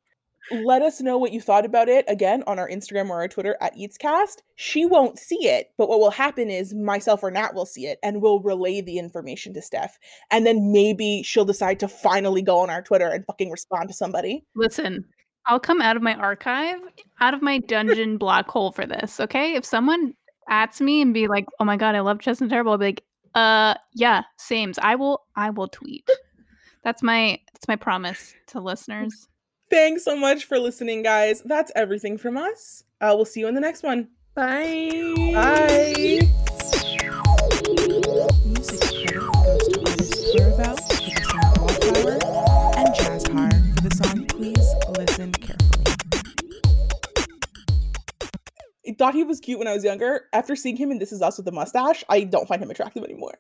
[0.52, 3.58] Let us know what you thought about it again on our Instagram or our Twitter
[3.60, 4.38] at EatsCast.
[4.56, 8.00] She won't see it, but what will happen is myself or Nat will see it
[8.02, 9.98] and we'll relay the information to Steph.
[10.32, 13.94] And then maybe she'll decide to finally go on our Twitter and fucking respond to
[13.94, 14.46] somebody.
[14.56, 15.04] Listen,
[15.48, 16.80] I'll come out of my archive,
[17.20, 19.56] out of my dungeon black hole for this, okay?
[19.56, 20.14] If someone
[20.50, 22.86] ats me and be like, "Oh my god, I love Chess and Terrible," I'll be
[22.86, 23.04] like,
[23.36, 24.78] "Uh, yeah, sames.
[24.80, 26.10] I will I will tweet."
[26.84, 29.28] That's my that's my promise to listeners.
[29.70, 31.42] Thanks so much for listening, guys.
[31.42, 32.84] That's everything from us.
[33.02, 34.08] Uh, we'll see you in the next one.
[34.34, 35.08] Bye.
[35.34, 36.20] Bye.
[38.46, 44.26] Music credit goes to artist Pluribel for the song Wallflower and Jazzhar for the song
[44.28, 45.84] Please Listen Carefully.
[48.88, 50.26] I thought he was cute when I was younger.
[50.32, 53.04] After seeing him in This Is Us with the mustache, I don't find him attractive
[53.04, 53.38] anymore.